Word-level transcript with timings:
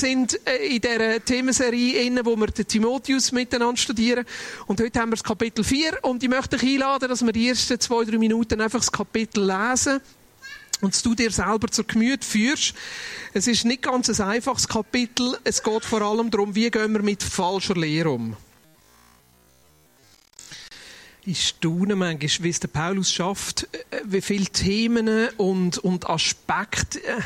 Sind 0.00 0.40
äh, 0.46 0.74
in 0.74 0.80
dieser 0.80 1.22
Themenserie 1.22 2.06
inne, 2.06 2.24
wo 2.24 2.34
wir 2.34 2.46
den 2.46 2.66
Timotheus 2.66 3.32
miteinander 3.32 3.76
studieren. 3.76 4.24
Und 4.66 4.80
heute 4.80 4.98
haben 4.98 5.10
wir 5.10 5.16
das 5.16 5.24
Kapitel 5.24 5.62
4. 5.62 6.02
Und 6.02 6.22
ich 6.22 6.28
möchte 6.30 6.56
dich 6.56 6.70
einladen, 6.70 7.06
dass 7.06 7.22
wir 7.22 7.32
die 7.32 7.48
ersten 7.48 7.78
zwei, 7.78 8.04
drei 8.04 8.16
Minuten 8.16 8.62
einfach 8.62 8.78
das 8.78 8.90
Kapitel 8.90 9.44
lesen 9.44 10.00
und 10.80 11.04
du 11.04 11.14
dir 11.14 11.30
selber 11.30 11.68
zur 11.68 11.86
Gemüte 11.86 12.26
führst. 12.26 12.72
Es 13.34 13.46
ist 13.46 13.66
nicht 13.66 13.82
ganz 13.82 14.08
ein 14.08 14.26
einfaches 14.26 14.66
Kapitel. 14.66 15.36
Es 15.44 15.62
geht 15.62 15.84
vor 15.84 16.00
allem 16.00 16.30
darum, 16.30 16.54
wie 16.54 16.70
gehen 16.70 16.94
wir 16.94 17.02
mit 17.02 17.22
falscher 17.22 17.74
Lehre 17.74 18.08
um. 18.08 18.38
Ich 21.26 21.48
staune 21.48 21.94
manchmal, 21.94 22.44
wie 22.44 22.48
es 22.48 22.60
der 22.60 22.68
Paulus 22.68 23.12
schafft, 23.12 23.68
äh, 23.90 24.00
wie 24.04 24.22
viele 24.22 24.46
Themen 24.46 25.28
und, 25.36 25.76
und 25.76 26.08
Aspekte 26.08 27.04
äh, 27.04 27.20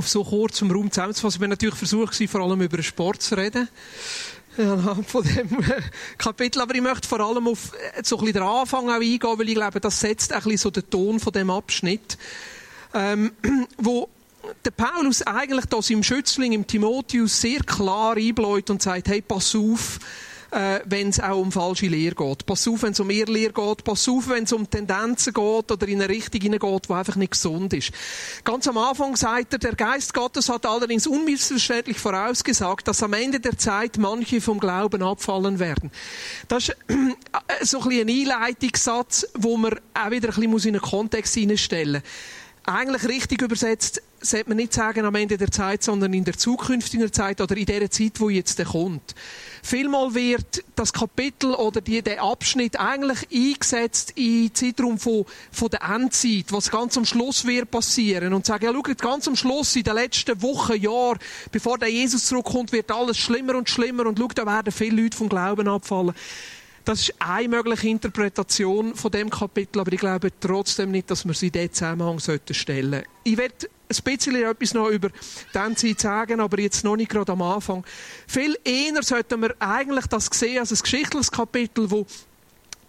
auf 0.00 0.08
so 0.08 0.24
kurzem 0.24 0.70
Raum 0.70 0.90
zusammenzufassen. 0.90 1.36
Ich 1.36 1.40
war 1.40 1.48
natürlich 1.48 1.76
versucht, 1.76 2.30
vor 2.30 2.40
allem 2.40 2.62
über 2.62 2.82
Sport 2.82 3.22
zu 3.22 3.36
reden. 3.36 3.68
Anhand 4.56 5.08
von 5.08 5.22
dem 5.22 5.60
äh, 5.60 5.82
Kapitel. 6.18 6.60
Aber 6.60 6.74
ich 6.74 6.80
möchte 6.80 7.06
vor 7.06 7.20
allem 7.20 7.46
auf 7.46 7.70
so 8.02 8.16
ein 8.16 8.24
bisschen 8.24 8.32
den 8.32 8.42
Anfang 8.42 8.88
auch 8.88 8.94
eingehen, 8.94 9.38
weil 9.38 9.48
ich 9.48 9.54
glaube, 9.54 9.80
das 9.80 10.00
setzt 10.00 10.32
ein 10.32 10.42
bisschen 10.42 10.58
so 10.58 10.70
den 10.70 10.88
Ton 10.90 11.20
von 11.20 11.32
dem 11.32 11.50
Abschnitt 11.50 12.18
ähm, 12.94 13.32
wo 13.78 14.08
der 14.64 14.70
Paulus 14.70 15.22
eigentlich 15.22 15.66
da 15.66 15.82
seinem 15.82 16.02
Schützling, 16.02 16.52
im 16.52 16.66
Timotheus, 16.66 17.40
sehr 17.40 17.60
klar 17.60 18.16
einbläut 18.16 18.70
und 18.70 18.82
sagt, 18.82 19.08
hey, 19.08 19.20
pass 19.20 19.54
auf, 19.54 19.98
äh, 20.52 20.80
wenn 20.84 21.08
es 21.08 21.20
auch 21.20 21.38
um 21.38 21.52
falsche 21.52 21.86
Lehre 21.86 22.14
geht. 22.14 22.46
Pass 22.46 22.66
auf, 22.66 22.82
wenn 22.82 22.92
es 22.92 23.00
um 23.00 23.10
Irrlehre 23.10 23.52
geht. 23.52 23.84
Pass 23.84 24.08
auf, 24.08 24.28
wenn 24.28 24.44
es 24.44 24.52
um 24.52 24.68
Tendenzen 24.68 25.32
geht 25.32 25.70
oder 25.70 25.88
in 25.88 26.02
eine 26.02 26.08
Richtung 26.08 26.40
hineingeht, 26.40 26.88
die 26.88 26.92
einfach 26.92 27.16
nicht 27.16 27.32
gesund 27.32 27.72
ist. 27.72 27.92
Ganz 28.44 28.66
am 28.68 28.78
Anfang 28.78 29.16
sagt 29.16 29.52
er, 29.52 29.58
der 29.58 29.74
Geist 29.74 30.14
Gottes 30.14 30.48
hat 30.48 30.66
allerdings 30.66 31.06
unmissverständlich 31.06 31.98
vorausgesagt, 31.98 32.88
dass 32.88 33.02
am 33.02 33.12
Ende 33.12 33.40
der 33.40 33.58
Zeit 33.58 33.98
manche 33.98 34.40
vom 34.40 34.58
Glauben 34.58 35.02
abfallen 35.02 35.58
werden. 35.58 35.90
Das 36.48 36.68
ist 36.68 36.76
äh, 36.88 37.64
so 37.64 37.80
ein, 37.82 37.88
bisschen 37.88 38.08
ein 38.08 38.32
Einleitungssatz, 38.32 39.26
wo 39.34 39.56
man 39.56 39.74
auch 39.94 40.10
wieder 40.10 40.28
ein 40.28 40.50
bisschen 40.50 40.70
in 40.70 40.74
einen 40.76 40.82
Kontext 40.82 41.34
hineinstellen 41.34 42.02
muss 42.02 42.40
eigentlich 42.64 43.08
richtig 43.08 43.42
übersetzt, 43.42 44.02
sollte 44.20 44.50
man 44.50 44.56
nicht 44.58 44.72
sagen 44.72 45.04
am 45.04 45.14
Ende 45.14 45.36
der 45.36 45.50
Zeit, 45.50 45.82
sondern 45.82 46.12
in 46.12 46.24
der 46.24 46.36
zukünftigen 46.36 47.12
Zeit 47.12 47.40
oder 47.40 47.56
in 47.56 47.66
der 47.66 47.90
Zeit, 47.90 48.20
wo 48.20 48.28
jetzt 48.28 48.62
kommt. 48.64 49.14
Vielmal 49.62 50.14
wird 50.14 50.64
das 50.76 50.92
Kapitel 50.92 51.54
oder 51.54 51.80
die, 51.80 52.02
der 52.02 52.22
Abschnitt 52.22 52.78
eigentlich 52.78 53.26
eingesetzt 53.32 54.12
in 54.16 54.54
Zeitraum 54.54 54.98
von, 54.98 55.24
von 55.52 55.68
der 55.68 55.82
Endzeit, 55.82 56.46
was 56.50 56.70
ganz 56.70 56.96
am 56.96 57.04
Schluss 57.04 57.46
wird 57.46 57.70
passieren 57.70 58.32
und 58.32 58.46
sagen, 58.46 58.64
ja, 58.64 58.72
schau, 58.72 58.94
ganz 58.96 59.28
am 59.28 59.36
Schluss, 59.36 59.76
in 59.76 59.82
den 59.82 59.94
letzten 59.94 60.40
Wochen, 60.42 60.80
Jahren, 60.80 61.18
bevor 61.52 61.78
der 61.78 61.88
Jesus 61.88 62.26
zurückkommt, 62.26 62.72
wird 62.72 62.90
alles 62.90 63.18
schlimmer 63.18 63.56
und 63.56 63.68
schlimmer 63.68 64.06
und 64.06 64.18
schau, 64.18 64.28
da 64.28 64.46
werden 64.46 64.72
viele 64.72 65.02
Leute 65.02 65.16
vom 65.16 65.28
Glauben 65.28 65.68
abfallen. 65.68 66.14
Das 66.84 67.00
ist 67.00 67.14
eine 67.18 67.48
mögliche 67.48 67.88
Interpretation 67.88 68.94
von 68.94 69.10
dem 69.10 69.28
Kapitel, 69.28 69.80
aber 69.80 69.92
ich 69.92 70.00
glaube 70.00 70.30
trotzdem 70.40 70.90
nicht, 70.90 71.10
dass 71.10 71.26
wir 71.26 71.34
sie 71.34 71.48
in 71.48 71.52
diesen 71.52 71.72
Zusammenhang 71.74 72.18
stellen 72.18 72.92
sollten. 72.92 73.06
Ich 73.24 73.36
werde 73.36 73.68
ein 73.90 74.04
bisschen 74.04 74.36
etwas 74.36 74.74
noch 74.74 74.88
über 74.88 75.10
diese 75.54 75.74
Zeit 75.74 76.00
sagen, 76.00 76.40
aber 76.40 76.60
jetzt 76.60 76.84
noch 76.84 76.96
nicht 76.96 77.10
gerade 77.10 77.32
am 77.32 77.42
Anfang. 77.42 77.84
Viel 78.26 78.56
eher 78.64 79.02
sollten 79.02 79.42
wir 79.42 79.54
eigentlich 79.58 80.06
das 80.06 80.26
sehen 80.32 80.60
als 80.60 80.70
ein 80.70 80.78
geschichtliches 80.78 81.30
Kapitel, 81.30 81.90
wo 81.90 82.06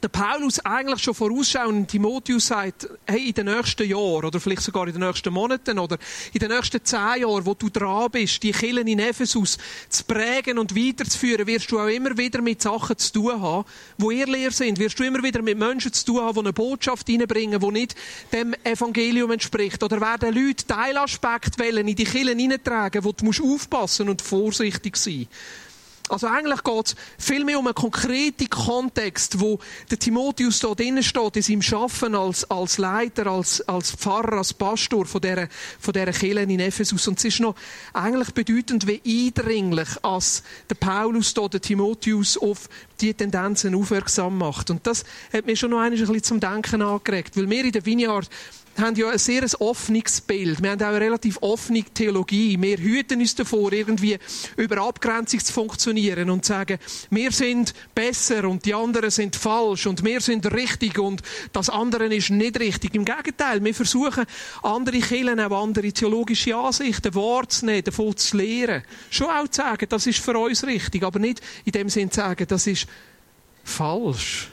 der 0.01 0.09
Paulus 0.09 0.59
eigentlich 0.59 1.03
schon 1.03 1.13
vorausschauend 1.13 1.89
Timotheus 1.89 2.47
sagt, 2.47 2.89
hey, 3.05 3.27
in 3.27 3.33
den 3.33 3.45
nächsten 3.45 3.87
Jahren 3.87 4.25
oder 4.25 4.39
vielleicht 4.39 4.63
sogar 4.63 4.87
in 4.87 4.93
den 4.93 5.03
nächsten 5.03 5.31
Monaten 5.31 5.77
oder 5.77 5.97
in 6.33 6.39
den 6.39 6.49
nächsten 6.49 6.83
zehn 6.83 7.21
Jahren, 7.21 7.45
wo 7.45 7.53
du 7.53 7.69
dran 7.69 8.09
bist, 8.11 8.41
die 8.41 8.51
Kirchen 8.51 8.87
in 8.87 8.99
Ephesus 8.99 9.57
zu 9.89 10.03
prägen 10.03 10.57
und 10.57 10.75
weiterzuführen, 10.75 11.45
wirst 11.45 11.71
du 11.71 11.79
auch 11.79 11.87
immer 11.87 12.17
wieder 12.17 12.41
mit 12.41 12.61
Sachen 12.61 12.97
zu 12.97 13.13
tun 13.13 13.41
haben, 13.41 13.65
wo 13.97 14.09
ihr 14.09 14.25
leer 14.25 14.51
sind. 14.51 14.79
Wirst 14.79 14.99
du 14.99 15.03
immer 15.03 15.21
wieder 15.21 15.41
mit 15.41 15.57
Menschen 15.57 15.93
zu 15.93 16.05
tun 16.05 16.21
haben, 16.21 16.33
die 16.33 16.39
eine 16.39 16.53
Botschaft 16.53 17.07
hineinbringen, 17.07 17.59
die 17.59 17.71
nicht 17.71 17.95
dem 18.31 18.55
Evangelium 18.63 19.31
entspricht. 19.31 19.83
Oder 19.83 20.01
werden 20.01 20.33
Leute 20.33 20.65
Teilaspekte 20.65 21.63
in 21.63 21.95
die 21.95 22.03
Kirchen 22.03 22.39
hineintragen, 22.39 23.03
wo 23.03 23.11
du 23.11 23.25
musst 23.25 23.41
aufpassen 23.41 24.09
und 24.09 24.21
vorsichtig 24.21 24.97
sein 24.97 25.27
musst. 25.29 25.70
Also 26.11 26.27
eigentlich 26.27 26.61
geht 26.63 26.87
es 26.87 26.95
vielmehr 27.17 27.57
um 27.57 27.67
einen 27.67 27.73
konkreten 27.73 28.49
Kontext, 28.49 29.39
wo 29.39 29.59
der 29.89 29.97
Timotheus 29.97 30.59
da 30.59 30.73
drinnen 30.75 31.03
steht, 31.03 31.37
in 31.37 31.41
seinem 31.41 31.61
Schaffen 31.61 32.15
als, 32.15 32.43
als 32.51 32.77
Leiter, 32.77 33.27
als, 33.27 33.61
als 33.61 33.91
Pfarrer, 33.91 34.39
als 34.39 34.53
Pastor 34.53 35.05
von 35.05 35.21
dieser, 35.21 35.47
von 35.79 35.93
dieser 35.93 36.11
Kirche 36.11 36.41
in 36.41 36.59
Ephesus. 36.59 37.07
Und 37.07 37.17
es 37.17 37.23
ist 37.23 37.39
noch 37.39 37.55
eigentlich 37.93 38.31
bedeutend, 38.31 38.87
wie 38.87 39.01
eindringlich 39.05 39.87
als 40.01 40.43
der 40.69 40.75
Paulus 40.75 41.33
da, 41.33 41.47
der 41.47 41.61
Timotheus, 41.61 42.37
auf 42.37 42.67
die 42.99 43.13
Tendenzen 43.13 43.73
aufmerksam 43.73 44.37
macht. 44.37 44.69
Und 44.69 44.85
das 44.85 45.05
hat 45.31 45.45
mir 45.45 45.55
schon 45.55 45.71
noch 45.71 45.79
ein 45.79 45.91
bisschen 45.91 46.23
zum 46.23 46.39
Denken 46.41 46.81
angeregt, 46.81 47.37
weil 47.37 47.49
wir 47.49 47.63
in 47.63 47.71
der 47.71 47.85
Vineyard 47.85 48.29
haben 48.77 48.95
ja 48.95 49.09
ein 49.09 49.17
sehr 49.17 49.43
offenes 49.59 50.21
Bild. 50.21 50.61
Wir 50.61 50.71
haben 50.71 50.81
auch 50.81 50.87
eine 50.87 51.01
relativ 51.01 51.37
offene 51.41 51.83
Theologie. 51.83 52.57
Wir 52.59 52.77
hüten 52.77 53.19
uns 53.19 53.35
davor, 53.35 53.71
irgendwie 53.73 54.17
über 54.57 54.77
Abgrenzung 54.77 55.39
zu 55.39 55.53
funktionieren 55.53 56.29
und 56.29 56.45
zu 56.45 56.53
sagen, 56.53 56.77
wir 57.09 57.31
sind 57.31 57.73
besser 57.93 58.47
und 58.47 58.65
die 58.65 58.73
anderen 58.73 59.11
sind 59.11 59.35
falsch 59.35 59.87
und 59.87 60.03
wir 60.03 60.21
sind 60.21 60.51
richtig 60.53 60.99
und 60.99 61.21
das 61.53 61.69
andere 61.69 62.13
ist 62.13 62.29
nicht 62.29 62.59
richtig. 62.59 62.95
Im 62.95 63.05
Gegenteil, 63.05 63.63
wir 63.63 63.73
versuchen, 63.73 64.25
andere 64.63 64.99
Kirchen, 64.99 65.39
auch 65.39 65.63
andere 65.63 65.91
theologische 65.91 66.55
Ansichten 66.55 67.13
wahrzunehmen, 67.13 67.83
davon 67.83 68.15
zu 68.15 68.37
lehren. 68.37 68.83
Schon 69.09 69.27
auch 69.27 69.47
zu 69.47 69.61
sagen, 69.61 69.87
das 69.89 70.07
ist 70.07 70.19
für 70.19 70.37
uns 70.37 70.65
richtig, 70.65 71.03
aber 71.03 71.19
nicht 71.19 71.41
in 71.65 71.71
dem 71.71 71.89
Sinn 71.89 72.09
zu 72.09 72.21
sagen, 72.21 72.45
das 72.47 72.67
ist 72.67 72.87
falsch. 73.63 74.49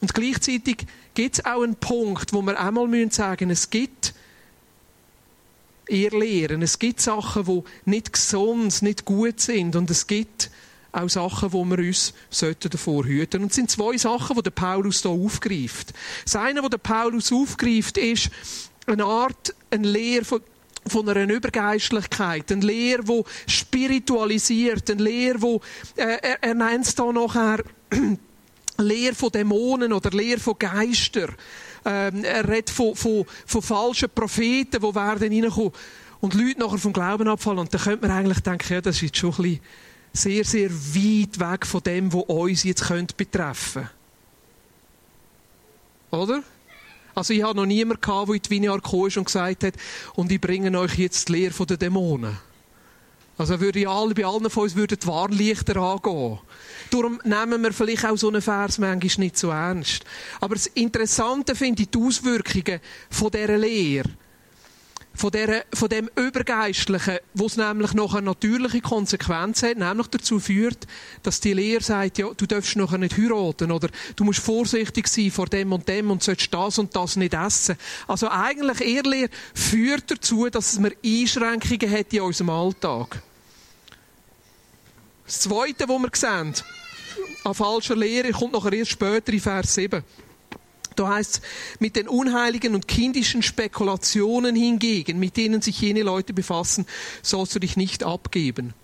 Und 0.00 0.12
gleichzeitig 0.12 0.86
gibt 1.14 1.38
es 1.38 1.44
auch 1.44 1.62
einen 1.62 1.76
Punkt, 1.76 2.32
wo 2.32 2.42
wir 2.42 2.58
einmal 2.58 2.88
sagen 3.10 3.48
müssen, 3.48 3.50
es 3.50 3.70
gibt 3.70 4.14
Irrlehren, 5.88 6.62
es 6.62 6.78
gibt 6.78 7.00
Sachen, 7.00 7.44
die 7.44 7.62
nicht 7.84 8.12
gesund, 8.12 8.82
nicht 8.82 9.04
gut 9.04 9.40
sind 9.40 9.76
und 9.76 9.90
es 9.90 10.06
gibt 10.06 10.50
auch 10.92 11.08
Sachen, 11.08 11.52
wo 11.52 11.64
wir 11.64 11.78
uns 11.78 12.14
davor 12.60 13.04
hüten 13.04 13.42
Und 13.42 13.50
es 13.50 13.56
sind 13.56 13.70
zwei 13.70 13.96
Sachen, 13.96 14.40
die 14.40 14.50
Paulus 14.50 15.02
hier 15.02 15.10
aufgreift. 15.10 15.92
Das 16.24 16.36
eine, 16.36 16.68
der 16.68 16.78
Paulus 16.78 17.32
aufgreift, 17.32 17.98
ist 17.98 18.30
eine 18.86 19.04
Art, 19.04 19.54
eine 19.70 19.88
Lehre 19.88 20.24
von, 20.24 20.40
von 20.86 21.08
einer 21.08 21.32
Übergeistlichkeit, 21.32 22.50
eine 22.52 22.64
Lehre, 22.64 23.02
die 23.02 23.22
spiritualisiert, 23.50 24.90
eine 24.90 25.02
Lehre, 25.02 25.38
die, 25.38 26.00
äh, 26.00 26.18
er, 26.22 26.42
er 26.42 26.54
nennt 26.54 26.86
es 26.86 26.94
da 26.94 27.10
nachher, 27.10 27.64
Lehr 28.78 29.14
von 29.14 29.30
Dämonen 29.30 29.92
oder 29.92 30.10
Lehr 30.10 30.38
von 30.38 30.58
Geistern. 30.58 31.34
Ähm, 31.84 32.24
er 32.24 32.48
redet 32.48 32.70
von, 32.70 32.94
von, 32.94 33.24
von 33.46 33.62
falschen 33.62 34.10
Propheten, 34.10 34.80
die 34.80 34.94
werden 34.94 35.32
reinkommen 35.32 35.72
und 36.20 36.34
Leute 36.34 36.60
nachher 36.60 36.78
vom 36.78 36.92
Glauben 36.92 37.28
abfallen. 37.28 37.58
Und 37.58 37.74
da 37.74 37.78
könnte 37.78 38.06
man 38.06 38.16
eigentlich 38.16 38.40
denken, 38.40 38.72
ja, 38.72 38.80
das 38.80 38.96
ist 38.96 39.02
jetzt 39.02 39.18
schon 39.18 39.30
ein 39.30 39.36
bisschen 39.36 39.60
sehr, 40.12 40.44
sehr 40.44 40.70
weit 40.70 41.38
weg 41.38 41.66
von 41.66 41.82
dem, 41.82 42.12
was 42.12 42.22
uns 42.22 42.64
jetzt 42.64 42.84
könnte 42.84 43.14
betreffen 43.16 43.90
Oder? 46.10 46.42
Also 47.14 47.32
ich 47.32 47.42
habe 47.42 47.56
noch 47.56 47.66
niemanden 47.66 48.00
gehabt, 48.00 48.28
der 48.28 48.34
in 48.34 48.42
die 48.42 48.50
Vineyard 48.50 48.82
gekommen 48.82 49.12
und 49.16 49.24
gesagt 49.24 49.64
hat, 49.64 49.74
und 50.14 50.32
ich 50.32 50.40
bringe 50.40 50.76
euch 50.78 50.98
jetzt 50.98 51.28
die 51.28 51.32
Lehre 51.32 51.66
der 51.66 51.76
Dämonen. 51.76 52.36
Also 53.36 53.60
würde 53.60 53.88
alle, 53.88 54.14
bei 54.14 54.24
allen 54.24 54.48
von 54.48 54.62
uns 54.62 54.76
würden 54.76 54.98
die 55.00 55.06
Warnlichter 55.06 55.76
angehen. 55.76 56.38
Darum 56.90 57.20
nehmen 57.24 57.62
wir 57.62 57.72
vielleicht 57.72 58.06
auch 58.06 58.16
so 58.16 58.28
einen 58.28 58.42
Vers 58.42 58.78
manchmal 58.78 59.24
nicht 59.24 59.36
so 59.36 59.50
ernst. 59.50 60.04
Aber 60.40 60.54
das 60.54 60.66
Interessante 60.68 61.56
finde 61.56 61.82
ich 61.82 61.90
die 61.90 61.98
Auswirkungen 61.98 62.80
von 63.10 63.30
dieser 63.30 63.58
Lehre. 63.58 64.10
Von, 65.16 65.30
der, 65.30 65.64
von 65.72 65.88
dem 65.88 66.10
Übergeistlichen, 66.16 67.18
wo 67.34 67.46
es 67.46 67.56
nämlich 67.56 67.94
noch 67.94 68.14
eine 68.14 68.26
natürliche 68.26 68.80
Konsequenz 68.80 69.62
hat, 69.62 69.78
nämlich 69.78 70.08
dazu 70.08 70.40
führt, 70.40 70.88
dass 71.22 71.40
die 71.40 71.52
Lehre 71.52 71.82
sagt, 71.82 72.18
ja, 72.18 72.26
du 72.36 72.46
darfst 72.46 72.74
noch 72.74 72.90
nicht 72.96 73.16
heiraten 73.16 73.70
oder 73.70 73.88
du 74.16 74.24
musst 74.24 74.40
vorsichtig 74.40 75.06
sein 75.06 75.30
vor 75.30 75.46
dem 75.46 75.72
und 75.72 75.88
dem 75.88 76.10
und 76.10 76.22
sollst 76.24 76.52
das 76.52 76.78
und 76.78 76.96
das 76.96 77.14
nicht 77.14 77.32
essen. 77.32 77.76
Also 78.08 78.28
eigentlich 78.28 78.80
Ehrlehre 78.80 79.30
führt 79.54 80.10
dazu, 80.10 80.48
dass 80.50 80.80
man 80.80 80.92
Einschränkungen 81.04 81.90
hat 81.92 82.12
in 82.12 82.20
unserem 82.20 82.50
Alltag. 82.50 83.22
Das 85.26 85.40
Zweite, 85.40 85.88
was 85.88 86.02
wir 86.02 86.10
sehen, 86.12 86.54
an 87.44 87.54
falscher 87.54 87.96
Lehre, 87.96 88.32
kommt 88.32 88.52
noch 88.52 88.70
erst 88.70 88.90
später 88.90 89.32
in 89.32 89.40
Vers 89.40 89.74
7. 89.74 90.02
Da 90.96 91.08
heißt 91.08 91.40
mit 91.78 91.96
den 91.96 92.08
unheiligen 92.08 92.74
und 92.74 92.88
kindischen 92.88 93.42
Spekulationen 93.42 94.56
hingegen, 94.56 95.18
mit 95.18 95.36
denen 95.36 95.62
sich 95.62 95.80
jene 95.80 96.02
Leute 96.02 96.32
befassen, 96.32 96.86
sollst 97.22 97.54
du 97.54 97.58
dich 97.58 97.76
nicht 97.76 98.04
abgeben. 98.04 98.74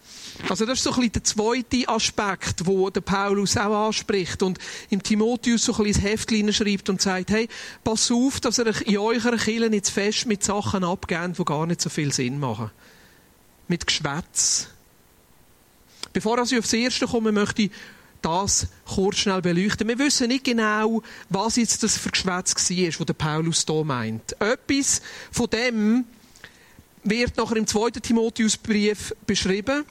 Also 0.49 0.65
das 0.65 0.79
ist 0.79 0.85
so 0.85 0.91
ein 0.91 0.97
bisschen 0.97 1.13
der 1.13 1.25
zweite 1.25 1.89
Aspekt, 1.89 2.67
wo 2.67 2.89
der 2.89 3.03
Paulus 3.03 3.57
auch 3.57 3.89
anspricht 3.89 4.43
und 4.43 4.59
im 4.89 5.03
Timotheus 5.03 5.65
so 5.65 5.75
ein 5.75 5.85
bisschen 5.85 6.03
das 6.03 6.11
Heftchen 6.13 6.53
schreibt 6.53 6.89
und 6.89 7.03
sagt, 7.03 7.31
hey, 7.31 7.49
pass 7.85 8.11
auf, 8.11 8.41
dass 8.41 8.59
ihr 8.59 8.87
in 8.87 8.99
eurer 8.99 9.37
Kirche 9.37 9.69
nicht 9.69 9.89
fest 9.91 10.27
mit 10.27 10.43
Sachen 10.43 10.85
abgeht, 10.85 11.39
die 11.39 11.45
gar 11.45 11.67
nicht 11.67 11.81
so 11.81 11.91
viel 11.91 12.13
Sinn 12.13 12.39
machen. 12.39 12.71
mit 13.71 13.87
Geschwätz. 13.87 14.69
Bevor 16.13 16.43
ich 16.43 16.59
aufs 16.59 16.73
Erste 16.73 17.07
komme, 17.07 17.31
möchte 17.31 17.63
ich 17.63 17.71
das 18.23 18.69
kurz 18.87 19.19
schnell 19.19 19.43
beleuchten. 19.43 19.89
Wir 19.89 19.99
wissen 19.99 20.29
nicht 20.29 20.45
genau, 20.45 21.03
was 21.29 21.57
jetzt 21.57 21.83
das 21.83 21.97
für 21.97 22.11
Geschwätz 22.11 22.55
war, 22.55 23.07
was 23.07 23.17
Paulus 23.17 23.65
hier 23.67 23.85
meint. 23.85 24.41
Etwas 24.41 25.03
von 25.31 25.49
dem 25.51 26.05
wird 27.05 27.37
nachher 27.37 27.57
im 27.57 27.67
zweiten 27.67 28.03
Timotheusbrief 28.03 29.15
beschrieben. 29.27 29.85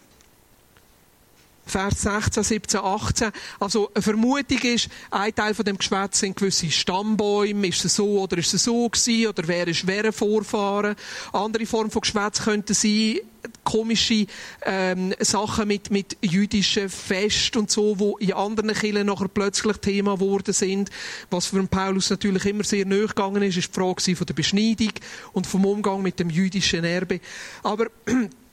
Vers 1.70 2.02
16, 2.02 2.44
17, 2.44 2.80
18. 2.80 3.32
Also, 3.60 3.92
eine 3.94 4.02
Vermutung 4.02 4.58
ist, 4.60 4.90
ein 5.12 5.34
Teil 5.36 5.54
von 5.54 5.66
dem 5.66 5.78
Geschwätz 5.78 6.20
sind 6.20 6.36
gewisse 6.36 6.72
Stammbäume. 6.72 7.68
Ist 7.68 7.86
es 7.86 7.96
so 7.96 8.22
oder 8.22 8.40
ist 8.40 8.54
es 8.54 8.64
so 8.64 8.90
gewesen? 8.90 9.28
Oder 9.28 9.48
wer 9.48 9.68
ist 9.68 9.86
wer 9.86 10.12
Vorfahren? 10.12 10.96
Andere 11.32 11.68
Form 11.68 11.92
von 11.92 12.02
Geschwätz 12.02 12.42
könnten 12.42 12.74
sein, 12.74 13.20
komische 13.64 14.26
ähm, 14.64 15.14
Sachen 15.20 15.68
mit, 15.68 15.92
mit 15.92 16.18
jüdischen 16.22 16.90
Fest 16.90 17.56
und 17.58 17.70
so, 17.70 18.00
wo 18.00 18.18
in 18.18 18.34
anderen 18.34 18.74
Kirchen 18.74 19.08
nachher 19.08 19.28
plötzlich 19.28 19.78
Thema 19.78 20.16
geworden 20.16 20.54
sind. 20.54 20.90
Was 21.30 21.48
für 21.48 21.64
Paulus 21.68 22.10
natürlich 22.10 22.46
immer 22.46 22.64
sehr 22.64 22.86
nahe 22.86 23.08
gegangen 23.08 23.44
ist, 23.44 23.58
ist 23.58 23.70
die 23.70 23.80
Frage 23.80 24.16
von 24.16 24.28
der 24.28 24.34
Beschneidung 24.34 24.94
und 25.34 25.48
vom 25.48 25.66
Umgang 25.66 26.02
mit 26.02 26.20
dem 26.20 26.30
jüdischen 26.30 26.84
Erbe. 26.84 27.20
Aber 27.64 27.88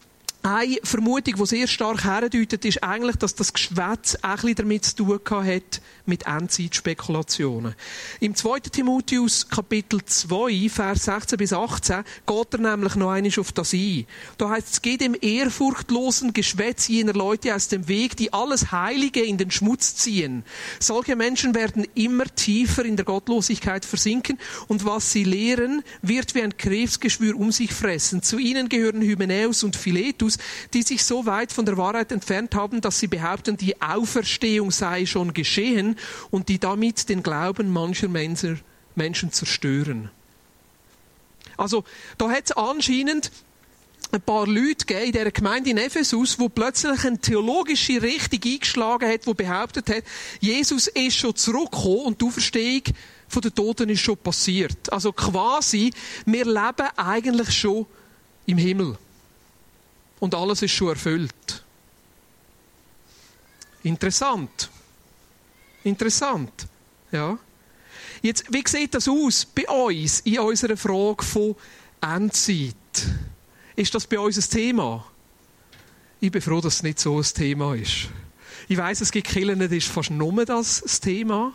eine 0.47 0.77
Vermutung, 0.85 1.35
die 1.35 1.47
sehr 1.47 1.67
stark 1.67 2.05
herdeutet, 2.05 2.65
ist 2.65 2.83
eigentlich, 2.83 3.17
dass 3.17 3.35
das 3.35 3.53
Geschwätz 3.53 4.17
auch 4.23 4.45
ein 4.45 4.55
damit 4.55 4.85
zu 4.85 4.97
tun 4.97 5.21
hat, 5.29 5.81
mit 6.07 6.27
Endzeitspekulationen. 6.27 7.75
Im 8.21 8.35
2. 8.35 8.61
Timotheus 8.61 9.49
Kapitel 9.49 10.05
2, 10.05 10.69
Vers 10.69 11.05
16 11.07 11.37
bis 11.37 11.53
18, 11.53 12.05
geht 12.25 12.55
er 12.55 12.59
nämlich 12.59 12.95
noch 12.95 13.11
einmal 13.11 13.33
auf 13.39 13.53
das 13.53 13.75
ein. 13.75 14.07
Da 14.39 14.51
heißt 14.51 14.69
es, 14.73 14.83
geht 14.83 15.01
dem 15.01 15.17
ehrfurchtlosen 15.21 16.33
Geschwätz 16.33 16.87
jener 16.89 17.13
Leute 17.13 17.55
aus 17.55 17.69
dem 17.69 17.89
Weg, 17.89 18.17
die 18.17 18.33
alles 18.33 18.71
Heilige 18.71 19.23
in 19.23 19.39
den 19.39 19.51
Schmutz 19.51 19.97
ziehen. 19.97 20.45
Solche 20.79 21.17
Menschen 21.17 21.55
werden 21.55 21.87
immer 21.95 22.25
tiefer 22.27 22.85
in 22.85 22.97
der 22.97 23.05
Gottlosigkeit 23.05 23.85
versinken 23.85 24.39
und 24.69 24.85
was 24.85 25.11
sie 25.11 25.25
lehren, 25.25 25.83
wird 26.03 26.35
wie 26.37 26.43
ein 26.43 26.57
Krebsgeschwür 26.57 27.37
um 27.37 27.51
sich 27.51 27.73
fressen. 27.73 28.23
Zu 28.23 28.39
ihnen 28.39 28.69
gehören 28.69 29.03
Hymenäus 29.03 29.65
und 29.65 29.75
Philetus, 29.75 30.36
die 30.75 30.83
sich 30.83 31.05
so 31.05 31.27
weit 31.27 31.53
von 31.53 31.67
der 31.67 31.77
Wahrheit 31.77 32.13
entfernt 32.13 32.55
haben, 32.55 32.81
dass 32.81 33.01
sie 33.01 33.07
behaupten, 33.07 33.57
die 33.57 33.81
Auferstehung 33.81 34.71
sei 34.71 35.07
schon 35.07 35.35
geschehen 35.35 35.97
und 36.31 36.49
die 36.49 36.59
damit 36.59 37.09
den 37.09 37.23
Glauben 37.23 37.73
mancher 37.73 38.09
Menschen 38.09 39.33
zerstören. 39.33 40.11
Also, 41.57 41.85
da 42.19 42.31
hat 42.31 42.45
es 42.47 42.53
anscheinend 42.53 43.31
ein 44.13 44.21
paar 44.21 44.47
Leute 44.47 44.87
gegeben 44.87 45.07
in 45.07 45.13
dieser 45.13 45.31
Gemeinde 45.31 45.71
in 45.71 45.79
Ephesus, 45.79 46.39
wo 46.39 46.49
plötzlich 46.49 47.05
eine 47.05 47.19
theologische 47.19 48.01
Richtung 48.03 48.41
eingeschlagen 48.45 49.11
hat, 49.11 49.27
wo 49.27 49.35
behauptet 49.35 49.89
hat, 49.89 50.05
Jesus 50.41 50.87
ist 50.89 51.17
schon 51.17 51.35
zurückgekommen 51.35 52.07
und 52.07 52.21
die 52.21 52.27
Auferstehung 52.27 52.83
von 53.29 53.43
den 53.43 53.55
Toten 53.55 53.89
ist 53.89 54.01
schon 54.01 54.17
passiert. 54.17 54.93
Also 54.93 55.13
quasi, 55.13 55.93
wir 56.25 56.45
leben 56.45 56.89
eigentlich 56.97 57.51
schon 57.51 57.87
im 58.47 58.59
Himmel 58.59 58.97
und 60.27 60.35
alles 60.35 60.61
ist 60.61 60.73
schon 60.73 60.89
erfüllt. 60.89 61.63
Interessant. 63.85 64.69
Interessant. 65.85 66.67
Ja. 67.13 67.39
Jetzt, 68.23 68.53
wie 68.53 68.65
sieht 68.67 68.93
das 68.93 69.07
aus 69.07 69.45
bei 69.45 69.69
uns 69.69 70.21
in 70.21 70.41
unserer 70.41 70.77
Frage 70.77 71.23
von 71.23 71.55
Endzeit? 72.01 72.75
Ist 73.77 73.95
das 73.95 74.05
bei 74.09 74.19
uns 74.19 74.37
ein 74.37 74.51
Thema? 74.51 75.07
Ich 76.19 76.33
bin 76.33 76.43
froh, 76.43 76.61
dass 76.61 76.75
es 76.75 76.83
nicht 76.83 76.99
so 76.99 77.19
ein 77.19 77.23
Thema 77.23 77.77
ist. 77.77 78.09
Ich 78.67 78.77
weiß, 78.77 79.03
es 79.03 79.13
gibt 79.13 79.29
Kirchen, 79.29 79.61
das 79.61 79.71
ist 79.71 79.87
fast 79.87 80.11
nur 80.11 80.45
das, 80.45 80.81
das 80.81 80.99
Thema. 80.99 81.53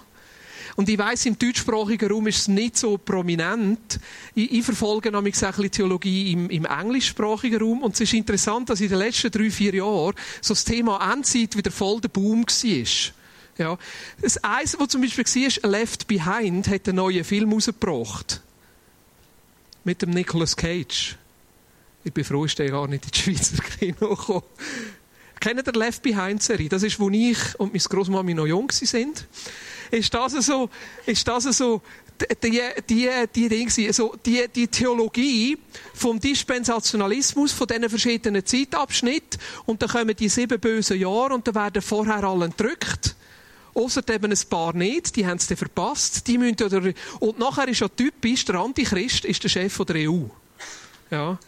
Und 0.75 0.89
ich 0.89 0.97
weiß, 0.97 1.25
im 1.25 1.37
deutschsprachigen 1.37 2.11
Raum 2.11 2.27
ist 2.27 2.39
es 2.39 2.47
nicht 2.47 2.77
so 2.77 2.97
prominent. 2.97 3.99
Ich, 4.35 4.51
ich 4.51 4.63
verfolge 4.63 5.11
nämlich 5.11 5.43
auch 5.45 5.57
ein 5.57 5.71
Theologie 5.71 6.31
im, 6.31 6.49
im 6.49 6.65
englischsprachigen 6.65 7.61
Raum. 7.61 7.83
Und 7.83 7.93
es 7.93 8.01
ist 8.01 8.13
interessant, 8.13 8.69
dass 8.69 8.81
in 8.81 8.89
den 8.89 8.99
letzten 8.99 9.31
drei, 9.31 9.49
vier 9.49 9.75
Jahren 9.75 10.13
so 10.41 10.53
das 10.53 10.63
Thema 10.63 11.13
Endzeit 11.13 11.55
wieder 11.57 11.71
voll 11.71 11.99
der 12.01 12.09
Boom 12.09 12.43
war. 12.43 13.13
Ja. 13.57 13.77
Das 14.21 14.43
Eis, 14.43 14.77
was 14.79 14.89
zum 14.89 15.01
Beispiel 15.01 15.25
war, 15.25 15.71
Left 15.71 16.07
Behind, 16.07 16.67
hat 16.67 16.87
einen 16.87 16.97
neuen 16.97 17.23
Film 17.23 17.53
rausgebracht. 17.53 18.41
Mit 19.83 20.01
dem 20.01 20.11
Nicolas 20.11 20.55
Cage. 20.55 21.17
Ich 22.03 22.13
bin 22.13 22.23
froh, 22.23 22.45
ist 22.45 22.57
der 22.57 22.69
gar 22.69 22.87
nicht 22.87 23.05
ins 23.05 23.17
Schweizer 23.17 23.61
Kino 23.79 24.15
gekommen. 24.15 24.43
Kennt 25.39 25.67
ihr 25.67 25.73
Left 25.73 26.03
Behind 26.03 26.41
Serie? 26.41 26.69
Das 26.69 26.83
ist, 26.83 26.99
wo 26.99 27.09
ich 27.09 27.37
und 27.59 27.73
meine 27.73 27.83
Großmami 27.83 28.33
noch 28.35 28.45
jung 28.45 28.71
sind 28.71 29.27
ist 29.91 30.13
das 30.13 30.33
so, 30.33 30.69
ist 31.05 31.27
das 31.27 31.43
so, 31.43 31.81
die, 32.43 32.59
die, 32.89 33.09
die, 33.35 33.49
Dinge, 33.49 33.93
so, 33.93 34.15
die, 34.25 34.47
die 34.53 34.67
Theologie 34.67 35.57
vom 35.93 36.19
Dispensationalismus, 36.19 37.51
von 37.51 37.67
diesen 37.67 37.89
verschiedenen 37.89 38.45
Zeitabschnitten, 38.45 39.39
und 39.65 39.81
dann 39.81 39.89
kommen 39.89 40.15
die 40.15 40.29
sieben 40.29 40.59
bösen 40.59 40.99
Jahre, 40.99 41.33
und 41.33 41.47
dann 41.47 41.55
werden 41.55 41.81
vorher 41.81 42.23
alle 42.23 42.45
entrückt. 42.45 43.15
Ausser 43.73 44.07
eben 44.09 44.31
ein 44.31 44.39
paar 44.49 44.75
nicht, 44.75 45.15
die 45.15 45.25
haben 45.25 45.37
es 45.37 45.47
dann 45.47 45.57
verpasst. 45.57 46.27
Die 46.27 46.37
müssen 46.37 46.61
oder, 46.61 46.91
und 47.19 47.39
nachher 47.39 47.67
ist 47.69 47.79
ja 47.79 47.87
typisch, 47.87 48.43
der 48.43 48.55
Antichrist 48.55 49.23
ist 49.23 49.43
der 49.43 49.49
Chef 49.49 49.77
der 49.85 50.09
EU. 50.09 50.25
Ja. 51.09 51.39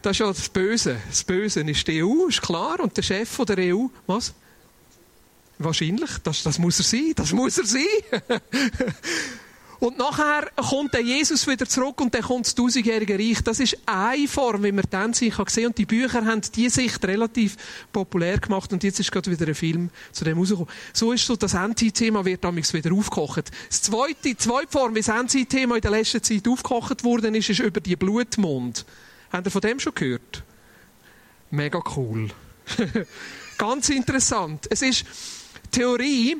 Das 0.00 0.12
ist 0.12 0.18
ja 0.20 0.26
das 0.28 0.48
Böse. 0.48 0.96
Das 1.08 1.24
Böse 1.24 1.62
ist 1.62 1.88
die 1.88 2.04
EU, 2.04 2.28
ist 2.28 2.40
klar. 2.40 2.78
Und 2.78 2.96
der 2.96 3.02
Chef 3.02 3.36
der 3.44 3.74
EU, 3.74 3.86
was? 4.06 4.32
Wahrscheinlich, 5.58 6.10
das, 6.22 6.42
das 6.42 6.58
muss 6.58 6.78
er 6.78 6.84
sein, 6.84 7.12
das 7.16 7.32
muss 7.32 7.56
er 7.56 7.64
sein. 7.64 7.82
und 9.80 9.96
nachher 9.96 10.50
kommt 10.56 10.92
der 10.92 11.00
Jesus 11.00 11.46
wieder 11.46 11.66
zurück 11.66 11.98
und 12.02 12.14
dann 12.14 12.22
kommt 12.22 12.44
das 12.44 12.54
tausendjährige 12.54 13.18
Reich. 13.18 13.42
Das 13.42 13.58
ist 13.58 13.78
eine 13.86 14.28
Form, 14.28 14.64
wie 14.64 14.72
man 14.72 14.84
dann 14.90 15.14
sich 15.14 15.34
kann 15.34 15.46
sehen. 15.46 15.68
Und 15.68 15.78
die 15.78 15.86
Bücher 15.86 16.26
haben 16.26 16.42
diese 16.54 16.82
Sicht 16.82 17.02
relativ 17.06 17.56
populär 17.90 18.38
gemacht 18.38 18.70
und 18.74 18.84
jetzt 18.84 19.00
ist 19.00 19.10
gerade 19.10 19.30
wieder 19.30 19.46
ein 19.46 19.54
Film 19.54 19.88
zu 20.12 20.24
dem 20.24 20.36
rausgekommen. 20.36 20.70
So 20.92 21.12
ist 21.12 21.24
so, 21.24 21.36
das 21.36 21.54
Endzeit-Thema 21.54 22.22
wird 22.26 22.44
damals 22.44 22.74
wieder 22.74 22.92
aufgekocht. 22.92 23.50
Das 23.68 23.80
zweite, 23.80 24.16
die 24.24 24.36
zweite 24.36 24.68
Form, 24.70 24.94
wie 24.94 25.00
das 25.00 25.08
Endzeit-Thema 25.08 25.76
in 25.76 25.80
der 25.80 25.90
letzten 25.90 26.22
Zeit 26.22 26.46
aufgekocht 26.46 27.02
worden 27.02 27.34
ist, 27.34 27.48
ist 27.48 27.60
über 27.60 27.80
die 27.80 27.96
Blutmond. 27.96 28.84
Habt 29.32 29.46
ihr 29.46 29.50
von 29.50 29.60
dem 29.62 29.80
schon 29.80 29.94
gehört? 29.94 30.42
Mega 31.50 31.82
cool. 31.96 32.28
Ganz 33.58 33.88
interessant. 33.88 34.66
Es 34.70 34.82
ist, 34.82 35.04
Theorie, 35.70 36.36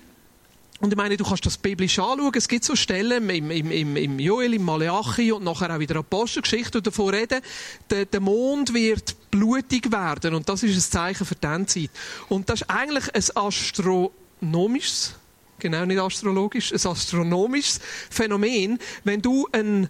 und 0.79 0.93
ich 0.93 0.97
meine, 0.97 1.17
du 1.17 1.25
kannst 1.25 1.47
das 1.47 1.57
biblisch 1.57 1.99
anschauen. 1.99 2.33
Es 2.35 2.49
gibt 2.49 2.65
so 2.65 2.77
Stellen 2.77 3.31
im, 3.31 3.51
im, 3.51 3.71
im, 3.71 3.97
im 3.97 4.19
Joel, 4.19 4.55
im 4.55 4.63
Malachi 4.63 5.33
und 5.33 5.43
nachher 5.43 5.75
auch 5.75 5.79
wieder 5.79 5.97
Apostelgeschichte, 5.97 6.83
die 6.83 6.91
davon 6.91 7.15
reden, 7.15 7.41
der, 7.89 8.05
der 8.05 8.21
Mond 8.21 8.75
wird 8.75 9.17
blutig 9.31 9.91
werden. 9.91 10.35
Und 10.35 10.49
das 10.49 10.63
ist 10.63 10.77
ein 10.77 10.91
Zeichen 10.91 11.25
für 11.25 11.35
die 11.35 11.47
Endzeit. 11.47 11.91
Und 12.29 12.51
das 12.51 12.61
ist 12.61 12.71
eigentlich 12.71 13.15
ein 13.15 13.43
astronomisches, 13.43 15.15
genau 15.59 15.87
nicht 15.87 15.99
astrologisch, 15.99 16.73
ein 16.73 16.91
astronomisches 16.91 17.81
Phänomen, 18.11 18.79
wenn 19.03 19.23
du 19.23 19.49
ein 19.53 19.89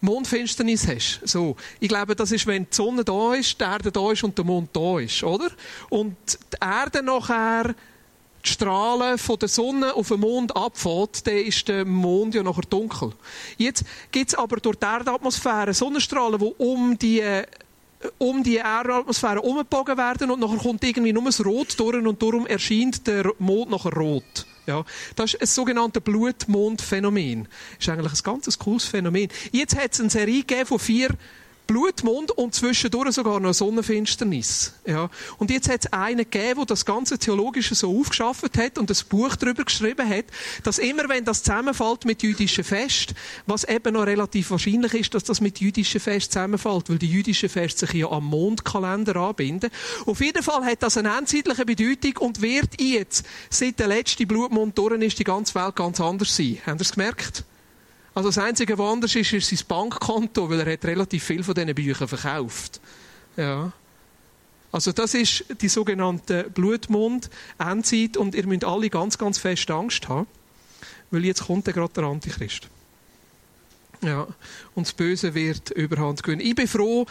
Mondfinsternis 0.00 0.88
hast. 0.88 1.20
So. 1.24 1.56
Ich 1.80 1.88
glaube, 1.88 2.16
das 2.16 2.32
ist, 2.32 2.46
wenn 2.46 2.64
die 2.64 2.74
Sonne 2.74 3.04
da 3.04 3.34
ist, 3.34 3.60
die 3.60 3.64
Erde 3.64 3.92
da 3.92 4.10
ist 4.10 4.24
und 4.24 4.38
der 4.38 4.44
Mond 4.46 4.70
da 4.72 4.98
ist, 4.98 5.22
oder? 5.22 5.50
Und 5.90 6.16
die 6.26 6.56
Erde 6.62 7.02
nachher 7.02 7.74
die 8.44 8.48
Strahlen 8.48 9.18
von 9.18 9.38
der 9.38 9.48
Sonne 9.48 9.94
auf 9.94 10.08
den 10.08 10.20
Mond 10.20 10.56
abfällt, 10.56 11.26
dann 11.26 11.36
ist 11.36 11.68
der 11.68 11.84
Mond 11.84 12.34
ja 12.34 12.42
nachher 12.42 12.62
dunkel. 12.62 13.12
Jetzt 13.58 13.84
gibt 14.10 14.30
es 14.30 14.34
aber 14.34 14.56
durch 14.56 14.76
die 14.76 14.86
Erdatmosphäre 14.86 15.74
Sonnenstrahlen, 15.74 16.38
die 16.38 16.54
um 16.58 16.98
die 16.98 17.22
um 18.18 18.42
die 18.42 18.56
Erdatmosphäre 18.56 19.42
umgebogen 19.42 19.98
werden 19.98 20.30
und 20.30 20.40
nachher 20.40 20.56
kommt 20.56 20.82
irgendwie 20.82 21.12
nur 21.12 21.24
das 21.24 21.44
Rot 21.44 21.78
durch 21.78 21.96
und 21.96 22.22
darum 22.22 22.46
erscheint 22.46 23.06
der 23.06 23.30
Mond 23.38 23.70
nachher 23.70 23.92
rot. 23.92 24.46
Ja, 24.66 24.84
das 25.16 25.34
ist 25.34 25.40
ein 25.40 25.46
sogenanntes 25.46 26.02
Blutmondphänomen. 26.02 27.44
Das 27.44 27.86
ist 27.86 27.88
eigentlich 27.88 28.12
ein 28.12 28.22
ganz 28.22 28.58
cooles 28.58 28.84
Phänomen. 28.84 29.28
Jetzt 29.52 29.76
hat 29.76 29.92
es 29.92 30.00
eine 30.00 30.10
Serie 30.10 30.44
von 30.64 30.78
vier 30.78 31.10
Blutmond 31.70 32.32
und 32.32 32.52
zwischendurch 32.52 33.12
sogar 33.14 33.38
noch 33.38 33.54
Sonnenfinsternis. 33.54 34.72
Ja. 34.84 35.08
Und 35.38 35.52
jetzt 35.52 35.68
hat 35.68 35.84
es 35.84 35.92
einen 35.92 36.28
gegeben, 36.28 36.56
der 36.56 36.66
das 36.66 36.84
ganze 36.84 37.16
Theologische 37.16 37.76
so 37.76 37.96
aufgeschafft 37.96 38.58
hat 38.58 38.76
und 38.76 38.90
ein 38.90 38.96
Buch 39.08 39.36
darüber 39.36 39.62
geschrieben 39.62 40.08
hat, 40.08 40.24
dass 40.64 40.78
immer 40.78 41.08
wenn 41.08 41.24
das 41.24 41.44
zusammenfällt 41.44 42.06
mit 42.06 42.24
jüdischen 42.24 42.64
Fest, 42.64 43.14
was 43.46 43.62
eben 43.62 43.94
noch 43.94 44.04
relativ 44.04 44.50
wahrscheinlich 44.50 44.94
ist, 44.94 45.14
dass 45.14 45.22
das 45.22 45.40
mit 45.40 45.60
jüdischen 45.60 46.00
Fest 46.00 46.32
zusammenfällt, 46.32 46.90
weil 46.90 46.98
die 46.98 47.06
jüdischen 47.06 47.48
Feste 47.48 47.86
sich 47.86 48.00
ja 48.00 48.10
am 48.10 48.24
Mondkalender 48.24 49.14
anbinden. 49.14 49.70
Auf 50.06 50.20
jeden 50.20 50.42
Fall 50.42 50.64
hat 50.64 50.82
das 50.82 50.96
eine 50.96 51.16
endzeitliche 51.16 51.64
Bedeutung 51.64 52.16
und 52.16 52.42
wird 52.42 52.80
jetzt, 52.80 53.24
seit 53.48 53.78
der 53.78 53.86
letzte 53.86 54.26
Blutmond 54.26 54.76
durch 54.76 55.00
ist, 55.02 55.20
die 55.20 55.24
ganze 55.24 55.54
Welt 55.54 55.76
ganz 55.76 56.00
anders 56.00 56.34
sein. 56.36 56.58
Habt 56.66 56.80
ihr 56.80 56.82
es 56.82 56.92
gemerkt? 56.92 57.44
Also 58.14 58.28
das 58.28 58.38
Einzige, 58.38 58.76
was 58.76 58.92
anders 58.92 59.14
ist, 59.14 59.32
ist 59.32 59.48
sein 59.48 59.66
Bankkonto, 59.68 60.50
weil 60.50 60.60
er 60.60 60.72
hat 60.72 60.84
relativ 60.84 61.24
viel 61.24 61.44
von 61.44 61.54
diesen 61.54 61.74
Büchern 61.74 62.08
verkauft. 62.08 62.80
Ja. 63.36 63.72
Also 64.72 64.92
das 64.92 65.14
ist 65.14 65.44
die 65.60 65.68
sogenannte 65.68 66.44
Blutmond-Endzeit 66.50 68.16
und 68.16 68.34
ihr 68.34 68.46
müsst 68.46 68.64
alle 68.64 68.88
ganz, 68.88 69.18
ganz 69.18 69.38
fest 69.38 69.70
Angst 69.70 70.08
haben, 70.08 70.26
weil 71.10 71.24
jetzt 71.24 71.46
kommt 71.46 71.66
ja 71.66 71.72
gerade 71.72 71.92
der 71.92 72.04
Antichrist. 72.04 72.68
Ja, 74.02 74.26
und 74.74 74.86
das 74.86 74.92
Böse 74.92 75.34
wird 75.34 75.70
überhand 75.70 76.22
gewinnen. 76.22 76.40
Ich 76.40 76.54
bin 76.54 76.68
froh, 76.68 77.06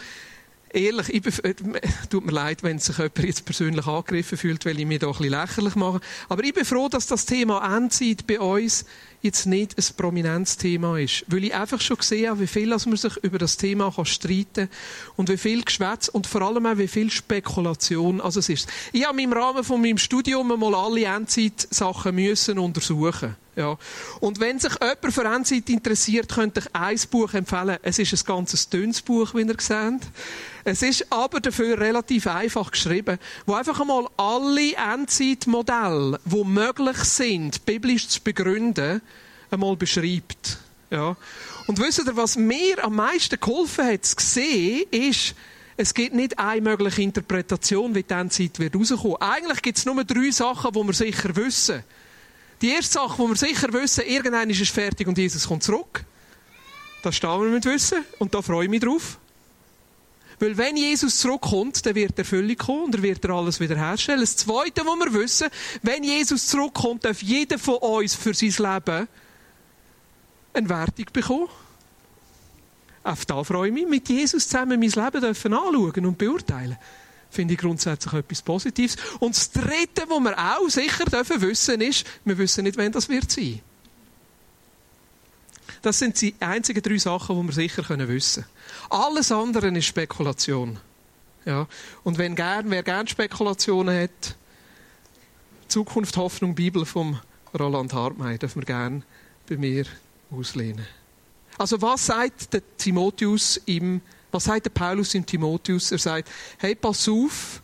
ehrlich, 0.72 1.08
ich 1.08 1.44
äh, 1.44 1.54
tut 2.10 2.24
mir 2.24 2.32
leid, 2.32 2.62
wenn 2.62 2.78
sich 2.78 2.98
jemand 2.98 3.18
jetzt 3.18 3.44
persönlich 3.44 3.86
angegriffen 3.86 4.38
fühlt, 4.38 4.64
weil 4.64 4.78
ich 4.78 4.86
mich 4.86 4.98
da 5.00 5.10
ein 5.10 5.28
lächerlich 5.28 5.74
mache. 5.74 6.00
Aber 6.28 6.44
ich 6.44 6.54
bin 6.54 6.64
froh, 6.64 6.88
dass 6.88 7.06
das 7.06 7.26
Thema 7.26 7.76
Endzeit 7.76 8.26
bei 8.26 8.40
uns 8.40 8.84
jetzt 9.22 9.46
nicht 9.46 9.76
ein 9.76 9.84
prominentes 9.96 10.56
Thema 10.56 10.98
ist. 10.98 11.24
Weil 11.28 11.44
ich 11.44 11.54
einfach 11.54 11.80
schon 11.80 11.98
gesehen 11.98 12.30
habe, 12.30 12.40
wie 12.40 12.46
viel 12.46 12.68
man 12.68 12.96
sich 12.96 13.16
über 13.18 13.38
das 13.38 13.56
Thema 13.56 13.92
streiten 14.04 14.68
kann 14.68 14.68
und 15.16 15.28
wie 15.28 15.36
viel 15.36 15.62
Geschwätz 15.62 16.08
und 16.08 16.26
vor 16.26 16.42
allem 16.42 16.66
auch 16.66 16.78
wie 16.78 16.88
viel 16.88 17.10
Spekulation 17.10 18.20
also 18.20 18.40
es 18.40 18.48
ist. 18.48 18.68
Ich 18.92 19.06
habe 19.06 19.20
im 19.20 19.32
Rahmen 19.32 19.64
von 19.64 19.80
meinem 19.80 19.98
Studium 19.98 20.48
mal 20.48 20.74
alle 20.74 21.04
Endzeit-Sachen 21.04 22.14
müssen 22.14 22.58
untersuchen 22.58 23.36
ja. 23.60 23.76
Und 24.20 24.40
wenn 24.40 24.58
sich 24.58 24.72
jemand 24.80 25.14
für 25.14 25.24
Endzeit 25.24 25.68
interessiert, 25.68 26.34
könnte 26.34 26.60
ich 26.60 26.74
ein 26.74 26.98
Buch 27.10 27.34
empfehlen. 27.34 27.76
Es 27.82 27.98
ist 27.98 28.12
ein 28.12 28.24
ganzes 28.26 28.68
dünnes 28.68 29.02
Buch, 29.02 29.34
wie 29.34 29.42
ihr 29.42 29.54
seht. 29.58 30.00
Es 30.64 30.82
ist 30.82 31.12
aber 31.12 31.40
dafür 31.40 31.78
relativ 31.78 32.26
einfach 32.26 32.70
geschrieben, 32.70 33.18
wo 33.46 33.54
einfach 33.54 33.80
einmal 33.80 34.08
alle 34.16 34.74
Endzeitmodelle, 34.74 36.18
die 36.24 36.44
möglich 36.44 36.98
sind, 36.98 37.64
biblisch 37.66 38.08
zu 38.08 38.20
begründen, 38.22 39.02
einmal 39.50 39.76
beschreibt. 39.76 40.58
Ja. 40.90 41.16
Und 41.66 41.78
wisst 41.78 41.98
ihr, 41.98 42.16
was 42.16 42.36
mir 42.36 42.82
am 42.82 42.96
meisten 42.96 43.38
geholfen 43.38 43.86
hat, 43.86 44.04
zu 44.04 44.16
sehen, 44.18 44.84
ist, 44.90 45.34
es 45.76 45.94
gibt 45.94 46.14
nicht 46.14 46.38
eine 46.38 46.60
mögliche 46.60 47.02
Interpretation, 47.02 47.94
wie 47.94 48.02
die 48.02 48.12
Endzeit 48.12 48.58
wird 48.58 48.74
rauskommen. 48.74 49.16
Eigentlich 49.20 49.62
gibt 49.62 49.78
es 49.78 49.86
nur 49.86 50.02
drei 50.04 50.30
Sachen, 50.30 50.72
die 50.72 50.86
wir 50.86 50.92
sicher 50.92 51.36
wissen. 51.36 51.84
Die 52.60 52.70
erste 52.70 52.94
Sache, 52.94 53.22
die 53.22 53.28
wir 53.28 53.36
sicher 53.36 53.72
wissen, 53.72 54.04
irgendwann 54.06 54.50
ist 54.50 54.60
es 54.60 54.68
fertig 54.68 55.06
und 55.06 55.16
Jesus 55.16 55.46
kommt 55.46 55.62
zurück. 55.62 56.04
Das 57.02 57.16
stehen 57.16 57.40
wir 57.40 57.48
mit 57.48 57.64
Wissen 57.64 58.04
und 58.18 58.34
da 58.34 58.42
freue 58.42 58.64
ich 58.64 58.70
mich 58.70 58.80
drauf. 58.80 59.18
Weil 60.38 60.56
wenn 60.56 60.76
Jesus 60.76 61.18
zurückkommt, 61.18 61.84
dann 61.84 61.94
wird 61.94 62.18
er 62.18 62.24
völlig 62.24 62.58
kommen 62.58 62.84
und 62.84 62.94
er 62.94 63.02
wird 63.02 63.24
er 63.24 63.30
alles 63.32 63.60
wiederherstellen. 63.60 64.20
Das 64.20 64.36
Zweite, 64.36 64.82
was 64.86 64.98
wir 64.98 65.20
wissen, 65.20 65.48
wenn 65.82 66.02
Jesus 66.02 66.46
zurückkommt, 66.46 67.04
darf 67.04 67.22
jeder 67.22 67.58
von 67.58 67.76
uns 67.76 68.14
für 68.14 68.32
sein 68.34 68.48
Leben 68.48 69.08
eine 70.52 70.68
Wertung 70.68 71.06
bekommen. 71.12 71.48
Auf 73.02 73.24
da 73.24 73.42
freue 73.44 73.68
ich 73.68 73.74
mich, 73.74 73.86
mit 73.86 74.08
Jesus 74.08 74.48
zusammen 74.48 74.80
mein 74.80 74.90
Leben 74.90 75.24
anschauen 75.24 76.06
und 76.06 76.18
beurteilen. 76.18 76.76
Finde 77.30 77.54
ich 77.54 77.60
grundsätzlich 77.60 78.12
etwas 78.12 78.42
Positives. 78.42 78.96
Und 79.20 79.36
das 79.36 79.50
Dritte, 79.50 80.04
was 80.08 80.20
wir 80.20 80.38
auch 80.38 80.68
sicher 80.68 81.04
dürfen 81.04 81.40
wissen, 81.40 81.80
ist, 81.80 82.06
wir 82.24 82.36
wissen 82.38 82.64
nicht, 82.64 82.76
wann 82.76 82.92
das 82.92 83.08
wird 83.08 83.30
sein. 83.30 83.60
Das 85.82 85.98
sind 85.98 86.20
die 86.20 86.34
einzigen 86.40 86.82
drei 86.82 86.98
Sachen, 86.98 87.40
die 87.40 87.46
wir 87.46 87.52
sicher 87.52 87.88
wissen 88.08 88.44
können. 88.44 88.52
Alles 88.90 89.32
andere 89.32 89.68
ist 89.68 89.86
Spekulation. 89.86 90.78
Ja. 91.44 91.66
Und 92.02 92.18
wenn 92.18 92.34
gern, 92.34 92.70
wer 92.70 92.82
gerne 92.82 93.08
Spekulationen 93.08 94.02
hat, 94.02 94.36
Zukunft, 95.68 96.16
Hoffnung, 96.16 96.54
Bibel 96.54 96.84
vom 96.84 97.18
Roland 97.58 97.94
Hartmeier, 97.94 98.38
dürfen 98.38 98.62
wir 98.62 98.66
gerne 98.66 99.02
bei 99.48 99.56
mir 99.56 99.86
auslehnen. 100.30 100.86
Also 101.58 101.80
was 101.82 102.06
sagt 102.06 102.52
der 102.52 102.62
Timotheus 102.76 103.60
im, 103.66 104.00
was 104.32 104.44
sagt 104.44 104.66
der 104.66 104.70
Paulus 104.70 105.14
im 105.14 105.26
Timotheus? 105.26 105.92
Er 105.92 105.98
sagt, 105.98 106.30
hey, 106.58 106.74
pass 106.74 107.08
auf, 107.08 107.62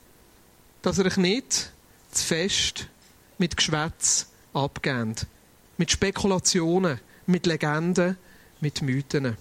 dass 0.83 0.99
er 0.99 1.07
euch 1.07 1.17
nicht 1.17 1.73
zu 2.11 2.25
fest 2.25 2.87
mit 3.39 3.57
Geschwätz 3.57 4.27
abgeht. 4.53 5.27
Mit 5.77 5.91
Spekulationen, 5.91 7.01
mit 7.27 7.47
Legenden, 7.47 8.17
mit 8.61 8.83
Mythen. 8.83 9.37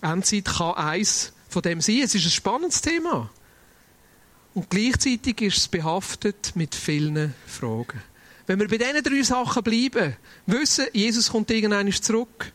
Endzeit 0.00 0.44
kann 0.44 0.74
eins 0.74 1.32
von 1.48 1.62
dem 1.62 1.80
sein. 1.80 2.02
Es 2.02 2.14
ist 2.14 2.26
ein 2.26 2.30
spannendes 2.30 2.80
Thema. 2.82 3.30
Und 4.52 4.70
gleichzeitig 4.70 5.40
ist 5.40 5.56
es 5.56 5.68
behaftet 5.68 6.52
mit 6.54 6.74
vielen 6.74 7.34
Fragen. 7.46 8.02
Wenn 8.46 8.60
wir 8.60 8.68
bei 8.68 8.76
diesen 8.76 9.02
drei 9.02 9.22
Sachen 9.22 9.62
bleiben, 9.62 10.16
wissen, 10.46 10.86
Jesus 10.92 11.30
kommt 11.30 11.50
irgendwann 11.50 11.90
zurück. 11.92 12.52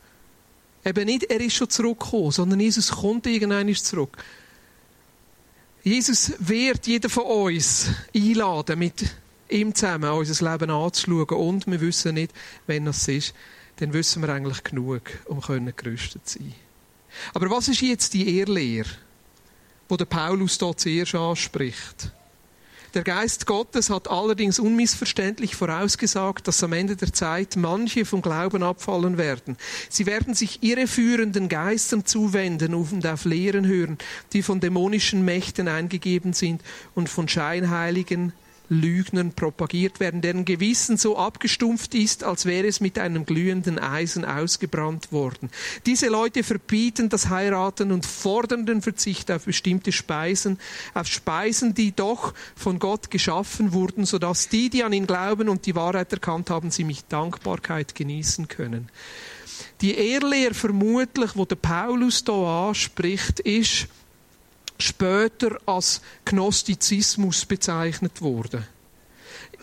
Eben 0.84 1.04
nicht, 1.04 1.24
er 1.24 1.40
ist 1.40 1.54
schon 1.54 1.68
zurückgekommen, 1.68 2.30
sondern 2.30 2.60
Jesus 2.60 2.90
kommt 2.90 3.26
irgendwann 3.26 3.74
zurück. 3.74 4.16
Jesus 5.82 6.32
wird 6.38 6.86
jeden 6.86 7.10
von 7.10 7.24
uns 7.24 7.88
einladen, 8.14 8.78
mit 8.78 9.04
ihm 9.48 9.74
zusammen 9.74 10.10
unser 10.10 10.52
Leben 10.52 10.70
anzuschauen. 10.70 11.28
Und 11.28 11.66
wir 11.66 11.80
wissen 11.80 12.14
nicht, 12.14 12.32
wenn 12.66 12.84
das 12.84 13.08
ist, 13.08 13.34
dann 13.76 13.92
wissen 13.92 14.22
wir 14.22 14.28
eigentlich 14.30 14.62
genug, 14.62 15.02
um 15.26 15.40
gerüstet 15.40 16.28
zu 16.28 16.38
sein. 16.38 16.54
Aber 17.34 17.50
was 17.50 17.68
ist 17.68 17.80
jetzt 17.80 18.14
die 18.14 18.38
Ehrlehre, 18.38 18.88
der 19.88 20.04
Paulus 20.04 20.58
dort 20.58 20.80
zuerst 20.80 21.14
anspricht? 21.14 22.12
Der 22.94 23.04
Geist 23.04 23.46
Gottes 23.46 23.88
hat 23.88 24.10
allerdings 24.10 24.58
unmissverständlich 24.58 25.54
vorausgesagt, 25.54 26.48
dass 26.48 26.64
am 26.64 26.72
Ende 26.72 26.96
der 26.96 27.12
Zeit 27.12 27.54
manche 27.54 28.04
vom 28.04 28.20
Glauben 28.20 28.64
abfallen 28.64 29.16
werden. 29.16 29.56
Sie 29.88 30.06
werden 30.06 30.34
sich 30.34 30.62
irreführenden 30.64 31.48
Geistern 31.48 32.04
zuwenden 32.04 32.74
und 32.74 33.06
auf 33.06 33.24
Lehren 33.24 33.64
hören, 33.64 33.96
die 34.32 34.42
von 34.42 34.58
dämonischen 34.58 35.24
Mächten 35.24 35.68
eingegeben 35.68 36.32
sind 36.32 36.62
und 36.96 37.08
von 37.08 37.28
Scheinheiligen 37.28 38.32
Lügnern 38.70 39.32
propagiert 39.32 39.98
werden, 39.98 40.22
deren 40.22 40.44
Gewissen 40.44 40.96
so 40.96 41.18
abgestumpft 41.18 41.94
ist, 41.94 42.22
als 42.22 42.46
wäre 42.46 42.68
es 42.68 42.80
mit 42.80 42.98
einem 42.98 43.26
glühenden 43.26 43.80
Eisen 43.80 44.24
ausgebrannt 44.24 45.10
worden. 45.10 45.50
Diese 45.86 46.06
Leute 46.06 46.44
verbieten 46.44 47.08
das 47.08 47.28
Heiraten 47.28 47.90
und 47.90 48.06
fordern 48.06 48.66
den 48.66 48.80
Verzicht 48.80 49.30
auf 49.32 49.44
bestimmte 49.44 49.90
Speisen, 49.90 50.58
auf 50.94 51.08
Speisen, 51.08 51.74
die 51.74 51.90
doch 51.90 52.32
von 52.54 52.78
Gott 52.78 53.10
geschaffen 53.10 53.72
wurden, 53.72 54.06
sodass 54.06 54.48
die, 54.48 54.70
die 54.70 54.84
an 54.84 54.92
ihn 54.92 55.08
glauben 55.08 55.48
und 55.48 55.66
die 55.66 55.74
Wahrheit 55.74 56.12
erkannt 56.12 56.48
haben, 56.48 56.70
sie 56.70 56.84
mit 56.84 57.04
Dankbarkeit 57.08 57.96
genießen 57.96 58.46
können. 58.46 58.88
Die 59.80 59.96
Ehrlehre 59.96 60.54
vermutlich, 60.54 61.32
wo 61.34 61.44
der 61.44 61.56
Paulus 61.56 62.22
da 62.22 62.68
anspricht, 62.68 63.40
ist, 63.40 63.88
später 64.80 65.58
als 65.66 66.00
Gnostizismus 66.24 67.44
bezeichnet 67.44 68.20
worden. 68.20 68.66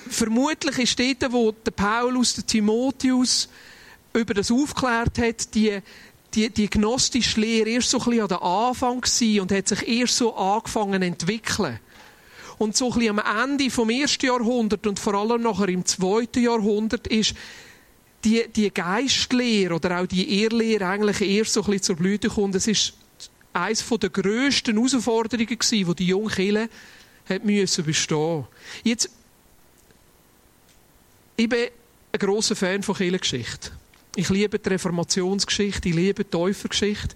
Vermutlich 0.10 0.78
ist 0.80 1.00
dort, 1.00 1.34
wo 1.34 1.52
der 1.52 1.72
Paulus, 1.72 2.36
der 2.36 2.46
Timotheus 2.46 3.50
über 4.14 4.34
das 4.34 4.52
aufklärt 4.52 5.18
hat, 5.18 5.54
die, 5.54 5.80
die, 6.34 6.50
die 6.50 6.70
gnostische 6.70 7.40
Lehre 7.40 7.70
erst 7.70 7.90
so 7.90 8.00
ein 8.00 8.06
bisschen 8.06 8.22
an 8.22 8.28
den 8.28 8.38
Anfang 8.38 9.02
gewesen 9.02 9.42
und 9.42 9.52
hat 9.52 9.68
sich 9.68 9.88
erst 9.88 10.18
so 10.18 10.36
angefangen 10.36 11.02
zu 11.02 11.08
entwickeln. 11.08 11.80
Und 12.58 12.76
so 12.76 12.92
ein 12.92 13.00
bisschen 13.00 13.20
am 13.20 13.50
Ende 13.52 13.70
vom 13.70 13.90
ersten 13.90 14.26
Jahrhundert 14.26 14.88
und 14.88 15.00
vor 15.00 15.14
allem 15.14 15.44
nachher 15.44 15.70
im 15.70 15.86
zweiten 15.86 16.44
Jahrhundert 16.44 17.08
ist 17.08 17.36
die, 18.24 18.48
die 18.48 18.72
Geistlehre 18.72 19.76
oder 19.76 20.02
auch 20.02 20.08
die 20.08 20.42
Ehrlehre 20.42 20.88
eigentlich 20.88 21.22
erst 21.22 21.54
so 21.54 21.62
ein 21.62 21.66
bisschen 21.66 21.84
zur 21.84 21.96
Blüte 21.98 22.30
gekommen. 22.30 22.56
Es 22.56 22.68
ist 22.68 22.94
eines 23.58 23.86
der 23.88 24.10
grössten 24.10 24.76
Herausforderungen 24.76 25.48
die 25.48 25.96
die 25.96 26.08
junge 26.08 26.30
Kirche 26.30 26.70
müssen 27.44 27.84
bestehen 27.84 28.46
Jetzt, 28.84 29.10
ich 31.36 31.50
bin 31.50 31.68
ein 32.12 32.20
grosser 32.20 32.56
Fan 32.56 32.84
von 32.84 32.96
Kirchengeschichte. 32.96 33.72
Ich 34.16 34.30
liebe 34.30 34.58
die 34.58 34.70
Reformationsgeschichte, 34.70 35.90
ich 35.90 35.96
liebe 35.96 36.24
die 36.24 36.30
Täufergeschichte. 36.30 37.16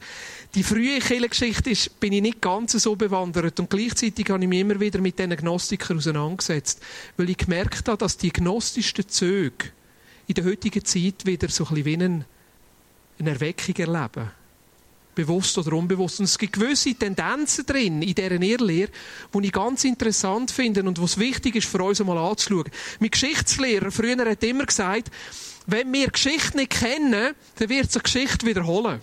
Die 0.54 0.64
frühe 0.64 1.00
Kirchengeschichte 1.00 1.72
ist, 1.72 2.00
bin 2.00 2.14
ich 2.14 2.22
nicht 2.22 2.42
ganz 2.42 2.74
so 2.74 2.96
bewandert 2.96 3.60
und 3.60 3.70
gleichzeitig 3.70 4.30
habe 4.30 4.44
ich 4.44 4.50
mich 4.50 4.60
immer 4.60 4.80
wieder 4.80 5.00
mit 5.00 5.18
diesen 5.18 5.36
Gnostikern 5.36 5.98
auseinandergesetzt, 5.98 6.82
weil 7.18 7.30
ich 7.30 7.38
gemerkt 7.38 7.88
habe, 7.88 7.98
dass 7.98 8.18
die 8.18 8.32
gnostischen 8.32 9.08
Züge 9.08 9.72
in 10.28 10.36
der 10.36 10.46
heutigen 10.46 10.86
Zeit 10.86 11.26
wieder 11.26 11.50
so 11.50 11.66
ein 11.66 11.84
bisschen 11.84 12.26
wie 13.18 13.24
eine 13.24 13.30
Erweckung 13.32 13.76
erleben 13.76 14.32
bewusst 15.15 15.58
oder 15.58 15.74
unbewusst. 15.74 16.20
Und 16.20 16.25
es 16.25 16.38
gibt 16.38 16.53
gewisse 16.53 16.94
Tendenzen 16.96 17.65
drin, 17.65 18.01
in 18.01 18.15
dieser 18.15 18.41
Irrlehre, 18.41 18.91
die 19.34 19.46
ich 19.46 19.51
ganz 19.51 19.84
interessant 19.84 20.51
finde 20.51 20.84
und 20.84 21.01
was 21.01 21.18
wichtig 21.18 21.56
ist 21.56 21.68
für 21.68 21.84
uns 21.84 22.00
einmal 22.00 22.18
anzuschauen. 22.18 22.70
Mein 23.00 23.12
Geschichtslehrer 23.12 23.91
früher 23.91 24.25
hat 24.25 24.44
immer 24.44 24.65
gesagt, 24.65 25.12
wenn 25.68 25.91
wir 25.94 26.08
Geschichte 26.08 26.58
nicht 26.58 26.72
kennen, 26.72 27.36
dann 27.56 27.70
wird 27.70 27.91
sich 27.91 28.03
Geschichte 28.03 28.46
wiederholen. 28.46 29.01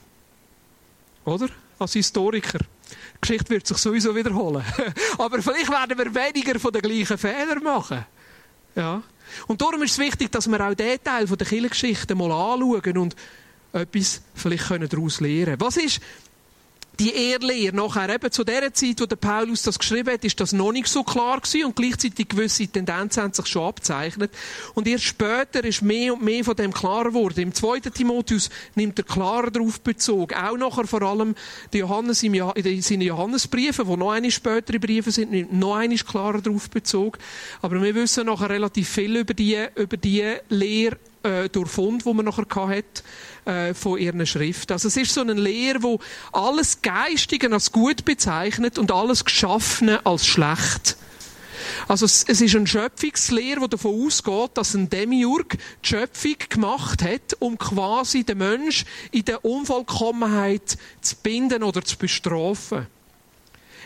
Oder? 1.24 1.48
Als 1.78 1.92
Historiker. 1.92 2.58
Die 2.58 3.20
Geschichte 3.20 3.50
wird 3.50 3.66
sich 3.66 3.76
sowieso 3.78 4.14
wiederholen. 4.14 4.64
Aber 5.18 5.42
vielleicht 5.42 5.70
werden 5.70 5.98
wir 5.98 6.14
weniger 6.14 6.58
von 6.58 6.72
den 6.72 6.82
gleichen 6.82 7.18
Fehlern 7.18 7.62
machen. 7.62 8.04
Ja. 8.74 9.02
Und 9.46 9.60
darum 9.60 9.82
ist 9.82 9.92
es 9.92 9.98
wichtig, 9.98 10.32
dass 10.32 10.48
wir 10.48 10.60
auch 10.60 10.74
diesen 10.74 11.02
Teil 11.02 11.26
der 11.26 11.46
Kirchengeschichte 11.46 12.14
mal 12.14 12.32
anschauen 12.32 12.98
und 12.98 13.16
etwas 13.72 14.22
vielleicht 14.34 14.70
daraus 14.92 15.20
lernen 15.20 15.44
können. 15.44 15.60
Was 15.60 15.76
ist 15.76 16.00
die 16.98 17.14
Ehrlehre 17.14 17.76
nachher 17.76 18.12
eben 18.12 18.30
zu 18.32 18.42
der 18.42 18.72
Zeit, 18.74 19.00
wo 19.00 19.06
der 19.06 19.16
Paulus 19.16 19.62
das 19.62 19.78
geschrieben 19.78 20.12
hat, 20.12 20.24
ist 20.24 20.40
das 20.40 20.52
noch 20.52 20.72
nicht 20.72 20.88
so 20.88 21.04
klar 21.04 21.40
gewesen 21.40 21.66
und 21.66 21.76
gleichzeitig 21.76 22.28
gewisse 22.28 22.66
Tendenzen 22.66 23.22
haben 23.22 23.32
sich 23.32 23.46
schon 23.46 23.68
abzeichnet. 23.68 24.32
Und 24.74 24.88
erst 24.88 25.04
später 25.04 25.64
ist 25.64 25.82
mehr 25.82 26.14
und 26.14 26.24
mehr 26.24 26.44
von 26.44 26.56
dem 26.56 26.72
klar 26.72 27.04
geworden. 27.04 27.40
Im 27.40 27.54
zweiten 27.54 27.92
Timotheus 27.92 28.50
nimmt 28.74 28.98
er 28.98 29.04
klarer 29.04 29.50
darauf 29.50 29.80
Bezug. 29.80 30.34
Auch 30.34 30.56
nachher 30.56 30.86
vor 30.86 31.02
allem 31.02 31.36
die 31.72 31.78
Johannes 31.78 32.22
in 32.22 32.82
seinen 32.82 33.02
Johannesbriefen, 33.02 33.86
wo 33.86 33.96
noch 33.96 34.10
eine 34.10 34.30
spätere 34.30 34.80
Briefe 34.80 35.12
sind, 35.12 35.30
nimmt 35.30 35.52
noch 35.52 35.76
einmal 35.76 35.98
klarer 35.98 36.42
darauf 36.42 36.68
Bezug. 36.68 37.18
Aber 37.62 37.80
wir 37.80 37.94
wissen 37.94 38.26
nachher 38.26 38.50
relativ 38.50 38.88
viel 38.88 39.16
über 39.16 39.34
die, 39.34 39.56
über 39.76 39.96
die 39.96 40.34
Lehre 40.48 40.98
äh, 41.22 41.48
durch 41.48 41.70
Fund, 41.70 42.04
wo 42.04 42.14
man 42.14 42.24
nachher 42.24 42.46
hat, 42.68 43.02
äh, 43.44 43.74
von 43.74 43.98
ihren 43.98 44.26
Schriften. 44.26 44.72
Also 44.72 44.88
es 44.88 44.96
ist 44.96 45.14
so 45.14 45.20
eine 45.20 45.34
Lehre, 45.34 45.82
wo 45.82 46.00
alles 46.32 46.82
Geistige 46.82 47.52
als 47.52 47.72
gut 47.72 48.04
bezeichnet 48.04 48.78
und 48.78 48.92
alles 48.92 49.24
Geschaffene 49.24 50.04
als 50.04 50.26
schlecht. 50.26 50.96
Also 51.86 52.06
es, 52.06 52.24
es 52.26 52.40
ist 52.40 52.54
eine 52.54 52.66
Schöpfungslehre, 52.66 53.60
die 53.60 53.68
davon 53.68 54.06
ausgeht, 54.06 54.50
dass 54.54 54.74
ein 54.74 54.90
Demiurg 54.90 55.56
die 55.84 55.88
Schöpfung 55.88 56.36
gemacht 56.48 57.02
hat, 57.02 57.36
um 57.38 57.58
quasi 57.58 58.24
den 58.24 58.38
Mensch 58.38 58.84
in 59.10 59.24
der 59.24 59.44
Unvollkommenheit 59.44 60.76
zu 61.00 61.16
binden 61.16 61.62
oder 61.62 61.82
zu 61.82 61.96
bestrafen. 61.96 62.86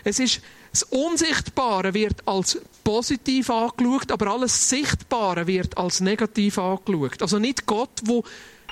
Es 0.04 0.18
ist 0.18 0.40
das 0.72 0.84
Unsichtbare 0.84 1.92
wird 1.92 2.26
als 2.26 2.58
positiv 2.82 3.50
angeschaut, 3.50 4.10
aber 4.10 4.32
alles 4.32 4.70
Sichtbare 4.70 5.46
wird 5.46 5.76
als 5.76 6.00
negativ 6.00 6.58
angeschaut. 6.58 7.20
Also 7.20 7.38
nicht 7.38 7.66
Gott, 7.66 8.00
wo 8.04 8.24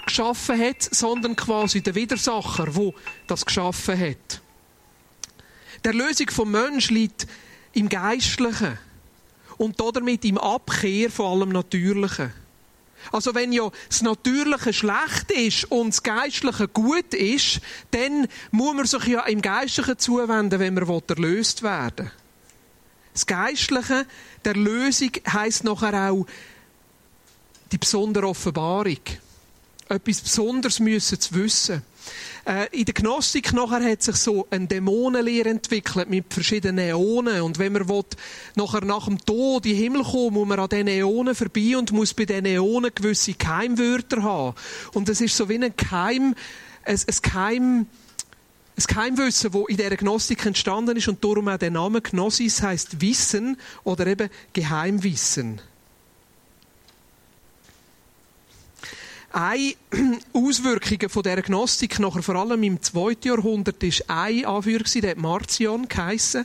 geschaffen 0.07 0.59
hat, 0.59 0.83
sondern 0.83 1.37
quasi 1.37 1.83
der 1.83 1.95
Widersacher, 1.95 2.75
wo 2.75 2.95
das 3.27 3.45
geschaffen 3.45 4.01
hat. 4.01 4.41
Der 5.85 5.93
Lösung 5.93 6.31
vom 6.31 6.51
Mensch 6.51 6.91
liegt 6.91 7.27
im 7.73 7.89
Geistlichen 7.89 8.79
und 9.59 9.79
damit 9.79 10.25
im 10.25 10.39
Abkehr 10.39 11.11
von 11.11 11.27
allem 11.27 11.51
Natürlichen. 11.51 12.33
Also 13.13 13.35
wenn 13.35 13.53
ja 13.53 13.71
das 13.89 14.03
Natürliche 14.03 14.73
schlecht 14.73 15.31
ist 15.31 15.65
und 15.71 15.89
das 15.89 16.03
Geistliche 16.03 16.69
gut 16.69 17.15
ist, 17.15 17.61
dann 17.91 18.29
muss 18.51 18.75
man 18.75 18.87
sich 18.87 19.07
ja 19.07 19.23
im 19.23 19.43
Geistlichen 19.43 19.99
zuwenden, 19.99 20.61
wenn 20.61 20.75
man 20.75 21.03
erlöst 21.09 21.63
werden 21.63 22.07
will. 22.07 22.13
Das 23.13 23.27
Geistliche 23.27 24.07
der 24.45 24.55
Lösung 24.55 25.11
heisst 25.31 25.65
nachher 25.65 26.11
auch 26.11 26.27
die 27.73 27.79
besondere 27.79 28.29
Offenbarung. 28.29 29.01
Etwas 29.89 30.21
Besonderes 30.21 30.79
müssen 30.81 31.21
zu 31.21 31.35
wissen. 31.35 31.83
Äh, 32.45 32.67
in 32.73 32.85
der 32.85 32.95
Gnostik 32.95 33.53
nachher 33.53 33.85
hat 33.85 34.03
sich 34.03 34.17
so 34.17 34.47
eine 34.51 34.67
Dämonenlehre 34.67 35.49
entwickelt 35.49 36.09
mit 36.09 36.33
verschiedenen 36.33 36.79
Äonen. 36.79 37.43
Und 37.43 37.59
wenn 37.59 37.73
man 37.73 37.89
will, 37.89 38.05
nachher 38.55 38.85
nach 38.85 39.07
dem 39.07 39.19
Tod 39.25 39.67
in 39.67 39.73
den 39.73 39.83
Himmel 39.83 40.03
kommen, 40.03 40.35
muss 40.35 40.49
man 40.49 40.61
an 40.61 40.69
diesen 40.69 40.89
Äonen 40.89 41.35
vorbei 41.35 41.77
und 41.77 41.93
muss 41.93 42.15
bei 42.15 42.25
diesen 42.25 42.47
Äonen 42.47 42.91
gewisse 42.95 43.35
Keimwörter 43.35 44.23
haben. 44.23 44.55
Und 44.93 45.09
es 45.09 45.21
ist 45.21 45.37
so 45.37 45.49
wie 45.49 45.63
ein 45.63 45.77
Keim, 45.77 46.35
ein, 46.85 46.97
ein 46.97 47.23
Keim, 47.23 47.87
ein 48.77 48.85
Keimwissen, 48.87 49.53
das 49.53 49.63
in 49.69 49.77
dieser 49.77 49.97
Gnostik 49.97 50.47
entstanden 50.47 50.97
ist 50.97 51.09
und 51.09 51.23
darum 51.23 51.49
auch 51.49 51.59
der 51.59 51.71
Name 51.71 52.01
Gnosis 52.01 52.63
heißt 52.63 53.01
Wissen 53.01 53.59
oder 53.85 54.07
eben 54.07 54.31
Geheimwissen. 54.53 55.61
Eine 59.33 59.75
Auswirkung 60.33 61.09
von 61.09 61.23
dieser 61.23 61.43
Gnostik, 61.43 62.01
nachher 62.01 62.23
vor 62.23 62.35
allem 62.35 62.65
im 62.65 62.83
2. 62.83 63.17
Jahrhundert, 63.23 63.81
ist 63.85 64.11
ein 64.11 64.45
Anführer, 64.45 64.83
der 64.83 65.11
hat 65.13 65.19
Marcion 65.19 65.87
geheissen. 65.87 66.45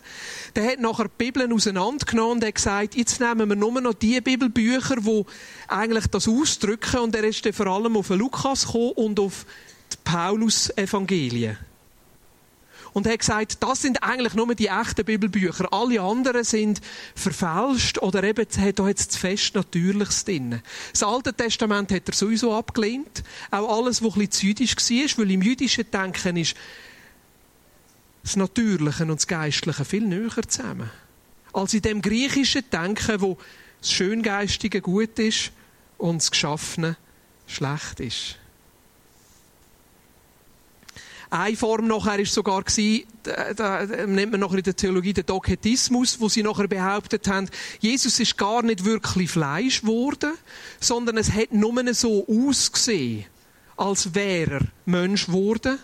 Der 0.56 0.72
hat 0.72 0.80
nachher 0.80 1.06
die 1.06 1.18
Bibeln 1.18 1.52
auseinandergenommen 1.52 2.34
und 2.34 2.46
hat 2.46 2.54
gesagt, 2.54 2.96
jetzt 2.96 3.20
nehmen 3.20 3.50
wir 3.50 3.56
nur 3.56 3.82
noch 3.82 3.96
die 3.96 4.22
Bibelbücher, 4.22 4.98
die 4.98 5.26
eigentlich 5.68 6.06
das 6.08 6.28
ausdrücken. 6.28 7.00
Und 7.00 7.16
er 7.16 7.24
ist 7.24 7.44
dann 7.44 7.54
vor 7.54 7.66
allem 7.66 7.98
auf 7.98 8.10
Lukas 8.10 8.68
gekommen 8.68 8.92
und 8.92 9.20
auf 9.20 9.48
die 9.92 9.98
Paulus-Evangelien 10.04 11.58
und 12.96 13.06
hat 13.08 13.20
gesagt, 13.20 13.62
das 13.62 13.82
sind 13.82 14.02
eigentlich 14.04 14.36
nur 14.36 14.56
die 14.56 14.68
echten 14.68 15.04
Bibelbücher. 15.04 15.68
Alle 15.74 16.00
anderen 16.00 16.46
sind 16.46 16.80
verfälscht 17.14 17.98
oder 17.98 18.24
eben 18.24 18.48
hat 18.58 18.80
da 18.80 18.88
jetzt 18.88 19.12
zu 19.12 19.20
fest 19.20 19.54
Natürliches 19.54 20.24
drin. 20.24 20.62
Das 20.94 21.04
Alte 21.04 21.34
Testament 21.34 21.92
hat 21.92 22.08
er 22.08 22.14
sowieso 22.14 22.54
abgelehnt. 22.54 23.22
Auch 23.52 23.80
alles, 23.80 24.02
was 24.02 24.16
ein 24.16 24.26
bisschen 24.26 24.48
jüdisch 24.48 24.78
war, 24.78 25.18
weil 25.18 25.32
im 25.32 25.42
jüdischen 25.42 25.92
Denken 25.92 26.38
ist 26.38 26.56
das 28.24 28.38
Natürliche 28.38 29.04
und 29.04 29.10
das 29.10 29.28
Geistliche 29.28 29.84
viel 29.84 30.08
näher 30.08 30.48
zusammen. 30.48 30.90
Als 31.52 31.74
in 31.74 31.82
dem 31.82 32.02
griechischen 32.02 32.64
Denken, 32.72 33.20
wo 33.20 33.38
das 33.82 33.92
Schöngeistige 33.92 34.80
gut 34.80 35.20
ist 35.20 35.52
und 35.98 36.22
das 36.22 36.32
Geschaffene 36.32 36.96
schlecht 37.46 38.00
ist. 38.00 38.38
Eine 41.36 41.58
Form 41.58 41.88
nachher 41.88 42.18
ist 42.20 42.34
sogar 42.34 42.64
gewesen, 42.64 43.04
da, 43.24 43.54
da 43.54 43.86
nennt 44.06 44.32
man 44.32 44.40
nachher 44.40 44.58
in 44.58 44.64
der 44.64 44.76
Theologie 44.76 45.12
den 45.12 45.26
Dogmatismus, 45.26 46.20
wo 46.22 46.30
sie 46.30 46.44
nachher 46.44 46.68
behauptet 46.70 47.28
haben, 47.28 47.50
Jesus 47.80 48.20
ist 48.22 48.38
gar 48.38 48.62
nicht 48.62 48.86
wirklich 48.86 49.32
Fleisch 49.32 49.82
geworden, 49.82 50.32
sondern 50.80 51.18
es 51.18 51.34
hat 51.34 51.52
nur 51.52 51.94
so 51.94 52.26
ausgesehen, 52.28 53.26
als 53.76 54.16
wäre 54.16 54.52
er 54.56 54.62
Mensch 54.86 55.26
geworden. 55.26 55.78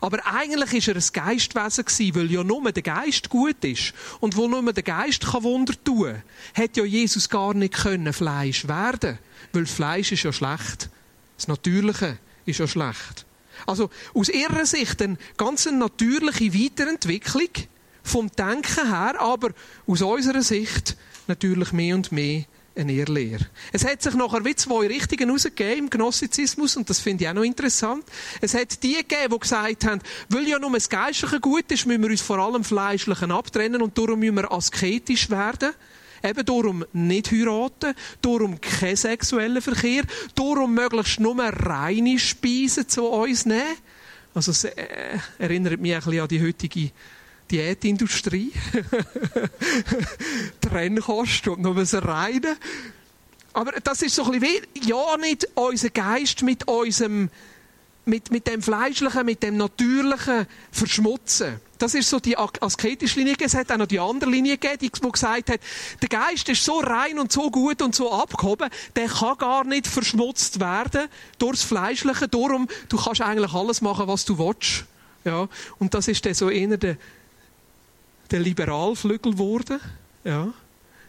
Aber 0.00 0.18
eigentlich 0.26 0.72
ist 0.74 0.88
er 0.88 0.94
ein 0.94 1.28
Geistwesen 1.28 1.84
gewesen, 1.84 2.14
weil 2.14 2.30
ja 2.30 2.44
nur 2.44 2.70
der 2.70 2.82
Geist 2.82 3.28
gut 3.28 3.64
ist. 3.64 3.94
Und 4.20 4.36
wo 4.36 4.46
nur 4.46 4.72
der 4.72 4.82
Geist 4.82 5.26
kann 5.26 5.42
Wunder 5.42 5.74
tun, 5.82 6.22
hat 6.54 6.76
ja 6.76 6.84
Jesus 6.84 7.28
gar 7.28 7.54
nicht 7.54 7.74
können 7.74 8.12
Fleisch 8.12 8.68
werden. 8.68 9.18
Weil 9.52 9.66
Fleisch 9.66 10.12
ist 10.12 10.22
ja 10.22 10.32
schlecht. 10.32 10.88
Das 11.36 11.48
Natürliche 11.48 12.18
ist 12.46 12.58
ja 12.58 12.68
schlecht. 12.68 13.26
Also 13.66 13.90
aus 14.14 14.28
ihrer 14.28 14.66
Sicht 14.66 15.00
eine 15.02 15.16
ganz 15.36 15.66
natürliche 15.66 16.54
Weiterentwicklung 16.54 17.48
vom 18.02 18.30
Denken 18.30 18.90
her, 18.90 19.20
aber 19.20 19.50
aus 19.86 20.02
unserer 20.02 20.42
Sicht 20.42 20.96
natürlich 21.26 21.72
mehr 21.72 21.94
und 21.94 22.12
mehr 22.12 22.44
eine 22.76 22.92
Irrlehre. 22.92 23.46
Es 23.72 23.84
hat 23.84 24.02
sich 24.02 24.14
nachher 24.14 24.44
wie 24.44 24.54
zwei 24.54 24.86
Richtungen 24.86 25.28
herausgegeben 25.28 25.84
im 25.84 25.90
Gnostizismus 25.90 26.76
und 26.76 26.90
das 26.90 27.00
finde 27.00 27.24
ich 27.24 27.30
auch 27.30 27.34
noch 27.34 27.44
interessant. 27.44 28.04
Es 28.40 28.54
hat 28.54 28.82
die 28.82 28.94
gegeben, 28.94 29.32
die 29.32 29.38
gesagt 29.38 29.84
haben, 29.84 30.00
weil 30.28 30.48
ja 30.48 30.58
nur 30.58 30.72
das 30.72 30.88
Geistliche 30.88 31.40
gut 31.40 31.70
ist, 31.70 31.86
müssen 31.86 32.02
wir 32.02 32.10
uns 32.10 32.20
vor 32.20 32.38
allem 32.38 32.64
Fleischlichen 32.64 33.30
abtrennen 33.30 33.80
und 33.80 33.96
darum 33.96 34.18
müssen 34.18 34.36
wir 34.36 34.50
asketisch 34.50 35.30
werden. 35.30 35.72
Eben 36.24 36.44
darum 36.46 36.84
nicht 36.94 37.30
heiraten, 37.30 37.94
darum 38.22 38.58
kein 38.58 38.96
sexueller 38.96 39.60
Verkehr, 39.60 40.04
darum 40.34 40.72
möglichst 40.72 41.20
nur 41.20 41.38
reine 41.38 42.18
Speisen 42.18 42.88
zu 42.88 43.04
uns 43.04 43.44
nehmen. 43.44 43.76
Also 44.32 44.50
es 44.52 44.64
äh, 44.64 44.74
erinnert 45.38 45.80
mich 45.80 45.94
ein 45.94 46.00
bisschen 46.00 46.20
an 46.20 46.28
die 46.28 46.42
heutige 46.42 46.90
Diätindustrie. 47.50 48.52
Trennkost 50.62 51.46
und 51.48 51.60
nur 51.60 51.74
das 51.74 51.94
Reine. 51.94 52.56
Aber 53.52 53.72
das 53.72 54.00
ist 54.00 54.14
so 54.14 54.24
ein 54.24 54.40
bisschen 54.40 54.64
wie, 54.74 54.88
ja, 54.88 55.16
nicht 55.18 55.46
unser 55.54 55.90
Geist 55.90 56.42
mit 56.42 56.66
unserem 56.66 57.28
mit, 58.06 58.30
mit 58.30 58.46
dem 58.46 58.62
Fleischlichen, 58.62 59.24
mit 59.24 59.42
dem 59.42 59.56
Natürlichen 59.56 60.46
verschmutzen. 60.70 61.60
Das 61.78 61.94
ist 61.94 62.08
so 62.08 62.20
die 62.20 62.36
asketische 62.36 63.18
Linie. 63.18 63.34
Es 63.40 63.54
hat 63.54 63.70
auch 63.72 63.76
noch 63.76 63.86
die 63.86 63.98
andere 63.98 64.30
Linie 64.30 64.58
gegeben, 64.58 64.78
die 64.80 65.10
gesagt 65.10 65.50
hat, 65.50 65.60
der 66.00 66.08
Geist 66.08 66.48
ist 66.48 66.64
so 66.64 66.78
rein 66.80 67.18
und 67.18 67.32
so 67.32 67.50
gut 67.50 67.82
und 67.82 67.94
so 67.94 68.12
abgehoben, 68.12 68.70
der 68.96 69.08
kann 69.08 69.36
gar 69.38 69.64
nicht 69.64 69.86
verschmutzt 69.86 70.60
werden 70.60 71.08
durchs 71.38 71.62
Fleischliche. 71.62 72.28
Darum, 72.28 72.68
du 72.88 72.96
kannst 72.96 73.20
eigentlich 73.20 73.52
alles 73.52 73.80
machen, 73.80 74.06
was 74.06 74.24
du 74.24 74.38
willst. 74.38 74.84
Ja. 75.24 75.48
Und 75.78 75.94
das 75.94 76.08
ist 76.08 76.24
dann 76.24 76.34
so 76.34 76.50
eher 76.50 76.76
der, 76.76 76.96
der 78.30 78.40
Liberalflügel 78.40 79.32
geworden. 79.32 79.80
Ja. 80.24 80.52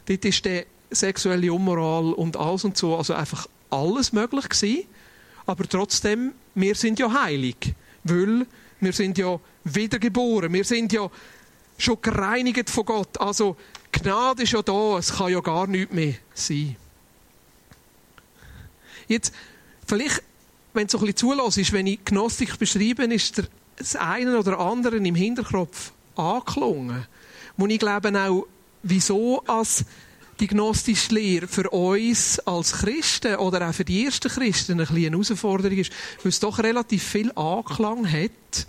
Dort 0.05 0.25
ist 0.25 0.45
der 0.45 0.65
sexuelle 0.91 1.51
Unmoral 1.51 2.13
und 2.13 2.38
alles 2.38 2.63
und 2.63 2.77
so, 2.77 2.95
also 2.95 3.13
einfach 3.13 3.47
alles 3.69 4.13
möglich 4.13 4.49
gewesen. 4.49 4.84
Aber 5.45 5.67
trotzdem, 5.67 6.34
wir 6.56 6.76
sind 6.76 7.00
ja 7.00 7.12
heilig, 7.24 7.74
weil 8.04 8.46
wir 8.80 8.94
sind 8.94 9.18
ja 9.18 9.39
wiedergeboren, 9.63 10.52
wir 10.54 10.63
sind 10.63 10.94
ja 10.94 11.10
schon 11.78 12.02
gereinigt 12.02 12.70
von 12.70 12.86
Gott. 12.86 13.20
Also 13.20 13.58
Gnade 13.91 14.44
ist 14.44 14.54
ja 14.54 14.62
da, 14.62 14.98
es 14.98 15.13
kann 15.13 15.32
ja 15.32 15.39
gar 15.39 15.68
nichts 15.68 15.94
mehr 15.94 16.15
sein. 16.34 16.76
Jetzt, 19.08 19.34
vielleicht, 19.86 20.24
wenn 20.74 20.86
es 20.86 20.91
so 20.91 20.98
ein 20.98 21.02
bisschen 21.02 21.18
zulässt, 21.18 21.58
ist, 21.58 21.74
wenn 21.74 21.88
ich 21.88 22.04
Gnostik 22.06 22.58
beschreibe, 22.58 23.04
ist 23.06 23.44
das 23.78 23.96
eine 23.96 24.39
oder 24.39 24.60
andere 24.60 24.98
im 24.98 25.15
Hinterkopf 25.15 25.91
angeklungen. 26.15 27.06
Wo 27.58 27.68
ich 27.68 27.80
glaube 27.80 28.12
auch, 28.20 28.48
wieso 28.84 29.44
als 29.46 29.86
die 30.39 30.48
gnostische 30.48 31.13
Lehre 31.13 31.48
für 31.48 31.69
uns 31.69 32.39
als 32.39 32.74
Christen 32.74 33.36
oder 33.36 33.69
auch 33.69 33.74
für 33.74 33.86
die 33.86 34.06
ersten 34.06 34.30
Christen 34.30 34.80
ein 34.80 34.88
eine 34.88 35.10
Herausforderung 35.10 35.78
ist, 35.78 35.91
weil 36.24 36.30
es 36.30 36.39
doch 36.39 36.60
relativ 36.60 37.04
viel 37.04 37.32
Anklang 37.36 38.12
hat 38.12 38.67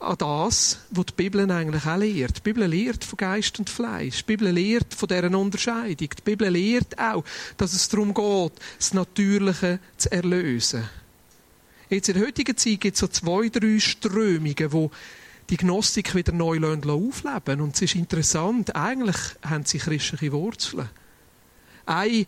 an 0.00 0.16
das, 0.16 0.78
was 0.90 1.06
die 1.06 1.12
Bibel 1.14 1.50
eigentlich 1.50 1.84
auch 1.84 1.96
lehrt. 1.96 2.36
Die 2.36 2.40
Bibel 2.40 2.66
lehrt 2.66 3.04
von 3.04 3.16
Geist 3.16 3.58
und 3.58 3.68
Fleisch. 3.68 4.18
Die 4.18 4.24
Bibel 4.24 4.50
lehrt 4.50 4.94
von 4.94 5.08
deren 5.08 5.34
Unterscheidung. 5.34 6.08
Die 6.16 6.22
Bibel 6.24 6.48
lehrt 6.48 6.98
auch, 6.98 7.24
dass 7.56 7.74
es 7.74 7.88
darum 7.88 8.14
geht, 8.14 8.52
das 8.78 8.94
Natürliche 8.94 9.80
zu 9.96 10.12
erlösen. 10.12 10.88
Jetzt 11.90 12.08
in 12.08 12.14
der 12.16 12.26
heutigen 12.26 12.56
Zeit 12.56 12.80
gibt 12.80 12.94
es 12.94 13.00
so 13.00 13.08
zwei, 13.08 13.48
drei 13.48 13.80
Strömungen, 13.80 14.72
wo 14.72 14.90
die 15.50 15.56
Gnostik 15.56 16.14
wieder 16.14 16.32
neu 16.32 16.58
aufleben 16.58 17.60
Und 17.60 17.74
es 17.74 17.82
ist 17.82 17.94
interessant, 17.94 18.76
eigentlich 18.76 19.16
haben 19.42 19.64
sie 19.64 19.78
christliche 19.78 20.32
Wurzeln. 20.32 20.88
Eine 21.86 22.26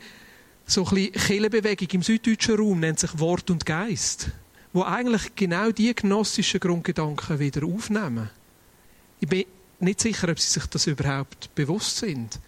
so 0.66 0.86
ein 0.86 1.12
Kirchenbewegung 1.12 1.88
im 1.90 2.02
süddeutschen 2.02 2.56
Raum 2.56 2.80
nennt 2.80 2.98
sich 2.98 3.18
Wort 3.18 3.50
und 3.50 3.66
Geist 3.66 4.30
wo 4.72 4.82
eigentlich 4.82 5.34
genau 5.34 5.70
die 5.70 5.94
gnossischen 5.94 6.60
Grundgedanken 6.60 7.38
wieder 7.38 7.66
aufnehmen. 7.66 8.30
Ich 9.18 9.28
bin 9.28 9.44
nicht 9.80 10.00
sicher, 10.00 10.28
ob 10.28 10.38
sie 10.38 10.50
sich 10.50 10.66
das 10.66 10.86
überhaupt 10.86 11.54
bewusst 11.54 11.96
sind. 11.98 12.38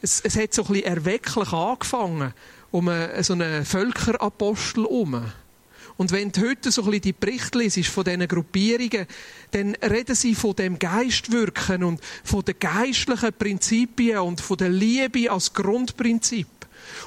Es, 0.00 0.20
es 0.20 0.36
hat 0.36 0.54
so 0.54 0.62
ein 0.62 0.68
bisschen 0.68 0.86
erwecklich 0.86 1.52
angefangen, 1.52 2.32
um 2.70 2.90
so 3.20 3.32
einen 3.32 3.64
Völkerapostel 3.64 4.84
herum. 4.84 5.24
Und 5.98 6.12
wenn 6.12 6.30
du 6.30 6.48
heute 6.48 6.70
so 6.70 6.82
ein 6.82 6.86
bisschen 6.86 7.02
die 7.02 7.12
Berichte 7.12 7.58
liest 7.58 7.90
von 7.90 8.04
diesen 8.04 8.28
Gruppierungen, 8.28 9.06
dann 9.50 9.74
reden 9.82 10.14
sie 10.14 10.36
von 10.36 10.54
dem 10.54 10.78
Geistwirken 10.78 11.82
und 11.82 12.00
von 12.22 12.44
den 12.44 12.54
geistlichen 12.58 13.32
Prinzipien 13.32 14.18
und 14.18 14.40
von 14.40 14.56
der 14.56 14.70
Liebe 14.70 15.28
als 15.28 15.52
Grundprinzip. 15.52 16.46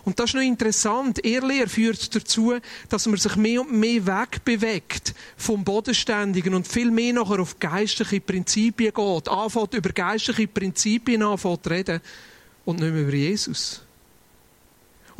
Und 0.04 0.19
das 0.19 0.32
ist 0.32 0.34
noch 0.36 0.41
interessant. 0.41 1.23
Ehrlehre 1.23 1.69
führt 1.69 2.13
dazu, 2.13 2.54
dass 2.89 3.08
man 3.08 3.15
sich 3.15 3.38
mehr 3.38 3.62
und 3.62 3.71
mehr 3.71 4.06
wegbewegt 4.06 5.13
vom 5.38 5.63
Bodenständigen 5.63 6.54
und 6.54 6.67
viel 6.67 6.91
mehr 6.91 7.13
nachher 7.13 7.39
auf 7.39 7.60
geistliche 7.60 8.19
Prinzipien 8.19 8.93
geht. 8.93 9.30
Anfängt 9.30 9.73
über 9.73 9.89
geistliche 9.91 10.47
Prinzipien 10.47 11.23
anfängt 11.23 11.63
zu 11.63 11.69
reden 11.69 12.01
und 12.65 12.82
nicht 12.82 12.91
mehr 12.91 13.04
über 13.04 13.13
Jesus. 13.13 13.84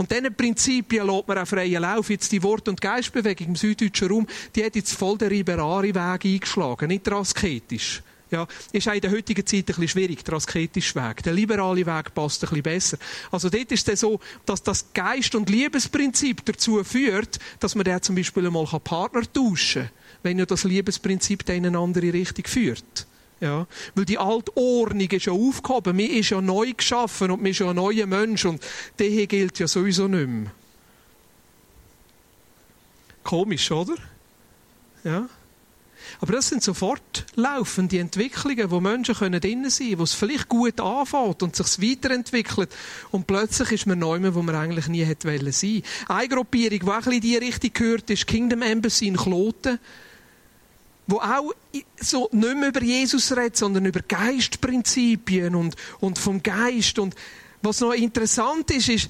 Und 0.02 0.10
diese 0.10 0.32
Prinzipien 0.32 1.06
lässt 1.06 1.28
man 1.28 1.38
auch 1.38 1.48
freien 1.48 1.80
Lauf. 1.80 2.10
Jetzt 2.10 2.32
die 2.32 2.42
Wort- 2.42 2.68
und 2.68 2.82
Geistbewegung 2.82 3.50
im 3.50 3.56
süddeutschen 3.56 4.10
Raum, 4.10 4.28
die 4.56 4.66
hat 4.66 4.76
jetzt 4.76 4.94
voll 4.94 5.16
den 5.16 5.30
liberalen 5.30 5.94
Weg 5.94 6.26
eingeschlagen, 6.26 6.88
nicht 6.88 7.06
der. 7.06 8.02
Ja, 8.32 8.48
ist 8.72 8.88
auch 8.88 8.94
in 8.94 9.02
der 9.02 9.12
heutigen 9.12 9.46
Zeit 9.46 9.60
ein 9.60 9.66
bisschen 9.66 9.88
schwierig, 9.90 10.26
der 10.26 10.34
asketische 10.34 10.96
Weg. 10.96 11.22
Der 11.22 11.34
liberale 11.34 11.86
Weg 11.86 12.16
passt 12.16 12.44
ein 12.44 12.50
bisschen 12.50 12.64
besser. 12.64 12.98
Also 13.30 13.50
dort 13.50 13.72
ist 13.72 13.88
es 13.90 14.00
so, 14.00 14.20
dass 14.44 14.64
das 14.64 14.92
Geist- 14.92 15.36
und 15.36 15.52
Liebesprinzip 15.52 16.46
dazu 16.46 16.84
führt, 16.84 17.38
dass 17.60 17.76
man 17.76 17.84
dann 17.84 18.02
zum 18.02 18.16
Beispiel 18.16 18.48
einmal 18.48 18.66
Partner 18.66 19.22
tauschen 19.32 19.84
kann, 19.84 19.92
wenn 20.24 20.40
ja 20.40 20.48
das 20.48 20.64
Liebesprinzip 20.64 21.46
dann 21.46 21.58
in 21.58 21.68
eine 21.68 21.78
andere 21.78 22.12
Richtung 22.12 22.46
führt. 22.48 23.06
Ja, 23.41 23.65
weil 23.95 24.06
die 24.06 24.19
alte 24.19 24.56
Ordnung 24.56 25.10
ist 25.10 25.25
ja 25.25 25.34
aufgehoben. 25.34 25.97
Man 25.97 26.06
ist 26.06 26.30
ja 26.30 26.39
neu 26.41 26.73
geschaffen 26.73 27.32
und 27.32 27.41
man 27.41 27.49
ist 27.49 27.60
ja 27.60 27.69
ein 27.69 27.75
neuer 27.75 28.06
Mensch 28.06 28.45
und 28.45 28.63
der 28.99 29.08
hier 29.08 29.25
gilt 29.25 29.58
ja 29.58 29.67
sowieso 29.67 30.08
nicht 30.08 30.27
mehr. 30.27 30.51
Komisch, 33.23 33.71
oder? 33.71 33.95
Ja. 35.04 35.27
Aber 36.19 36.34
das 36.34 36.49
sind 36.49 36.62
sofort 36.62 37.25
laufende 37.36 37.97
Entwicklungen, 37.97 38.69
wo 38.69 38.80
Menschen 38.80 39.15
können 39.15 39.41
drin 39.41 39.67
sein 39.71 39.88
können, 39.88 39.99
wo 39.99 40.04
es 40.04 40.13
vielleicht 40.13 40.47
gut 40.47 40.80
anfängt 40.80 41.41
und 41.41 41.56
sich 41.56 41.82
weiterentwickelt. 41.82 42.69
Und 43.10 43.25
plötzlich 43.25 43.71
ist 43.71 43.88
man 43.88 43.97
neu, 43.97 44.19
wo 44.36 44.43
man 44.43 44.56
eigentlich 44.56 44.88
nie 44.88 45.04
hätte 45.04 45.27
sein 45.27 45.41
wollen. 45.41 45.84
Eine 46.08 46.30
Gruppierung, 46.30 46.80
die 46.80 46.86
auch 46.86 46.93
ein 46.93 46.97
bisschen 46.99 47.13
in 47.13 47.21
diese 47.21 47.41
Richtung 47.41 47.73
gehört, 47.73 48.10
ist 48.12 48.27
Kingdom 48.27 48.62
Embassy 48.62 49.08
in 49.08 49.17
Kloten 49.17 49.80
wo 51.12 51.17
auch 51.17 51.52
so 52.00 52.30
nicht 52.32 52.58
mehr 52.58 52.69
über 52.69 52.82
Jesus 52.82 53.36
redet, 53.36 53.58
sondern 53.58 53.86
über 53.86 54.00
Geistprinzipien 54.02 55.56
und, 55.56 55.76
und 56.00 56.17
vom 56.17 56.41
Geist. 56.41 56.97
Und 57.00 57.15
was 57.62 57.82
noch 57.82 57.93
interessant 57.93 58.71
ist, 58.71 58.89
ist, 58.89 59.10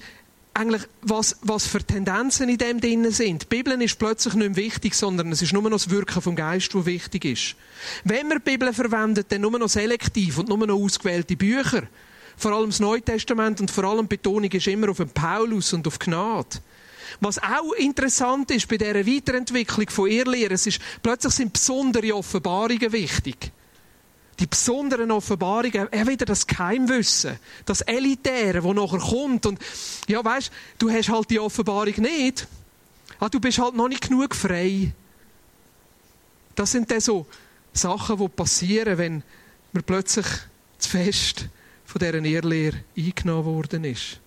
eigentlich, 0.54 0.82
was, 1.02 1.38
was 1.44 1.66
für 1.66 1.82
Tendenzen 1.82 2.50
in 2.50 2.58
dem 2.58 2.82
drin 2.82 3.10
sind. 3.12 3.44
Die 3.44 3.46
Bibel 3.48 3.82
ist 3.82 3.98
plötzlich 3.98 4.34
nicht 4.34 4.50
mehr 4.50 4.56
wichtig, 4.58 4.96
sondern 4.96 5.32
es 5.32 5.42
ist 5.42 5.54
nur 5.54 5.62
noch 5.64 5.72
das 5.72 5.90
Wirken 5.90 6.22
vom 6.22 6.36
Geist, 6.36 6.74
das 6.74 6.86
wichtig 6.86 7.26
ist. 7.26 7.56
Wenn 8.04 8.28
wir 8.28 8.40
die 8.40 8.52
Bibel 8.52 8.74
verwendet, 8.74 9.28
dann 9.30 9.42
nur 9.42 9.58
noch 9.58 9.70
selektiv 9.70 10.40
und 10.40 10.50
nur 10.50 10.58
noch 10.68 10.76
ausgewählte 10.76 11.38
Bücher. 11.38 11.84
Vor 12.36 12.52
allem 12.52 12.70
das 12.70 12.80
Neue 12.80 13.02
Testament 13.02 13.62
und 13.62 13.72
vor 13.72 13.86
allem 13.86 14.08
Betonung 14.08 14.52
ist 14.52 14.68
immer 14.68 14.90
auf 14.90 14.98
den 14.98 15.10
Paulus 15.10 15.72
und 15.74 15.88
auf 15.88 16.00
Gnade. 16.00 16.58
Was 17.20 17.38
auch 17.40 17.74
interessant 17.74 18.52
ist 18.52 18.68
bei 18.68 18.78
dieser 18.78 19.06
Weiterentwicklung 19.06 19.90
von 19.90 20.10
Irrlehre, 20.10 20.54
es 20.54 20.68
ist, 20.68 20.80
plötzlich 21.02 21.34
sind 21.34 21.54
besondere 21.54 22.16
Offenbarungen 22.16 22.92
wichtig 22.92 23.52
die 24.42 24.48
besonderen 24.48 25.12
Offenbarungen, 25.12 25.88
er 25.92 26.08
wieder 26.08 26.26
das 26.26 26.48
Geheimwissen, 26.48 27.38
das 27.64 27.82
Elitäre, 27.82 28.62
das 28.62 28.74
nachher 28.74 28.98
kommt. 28.98 29.46
Und 29.46 29.60
ja, 30.08 30.26
weißt, 30.26 30.52
du 30.80 30.90
hast 30.90 31.10
halt 31.10 31.30
die 31.30 31.40
Offenbarung 31.40 31.94
nicht. 31.98 32.48
Ah, 33.20 33.30
du 33.30 33.40
bist 33.40 33.60
halt 33.60 33.76
noch 33.76 33.88
nicht 33.88 34.10
genug 34.10 34.36
frei. 34.36 34.94
Das 36.56 36.72
sind 36.72 36.90
dann 36.90 37.02
so 37.02 37.28
Sachen, 37.72 38.18
die 38.18 38.28
passieren, 38.30 38.98
wenn 38.98 39.24
man 39.74 39.84
plötzlich 39.84 40.26
zu 40.80 40.90
fest 40.90 41.46
von 41.86 42.00
dieser 42.00 42.16
Irrlehre 42.16 42.84
eingenommen 42.98 43.46
worden 43.46 43.84
ist. 43.84 44.20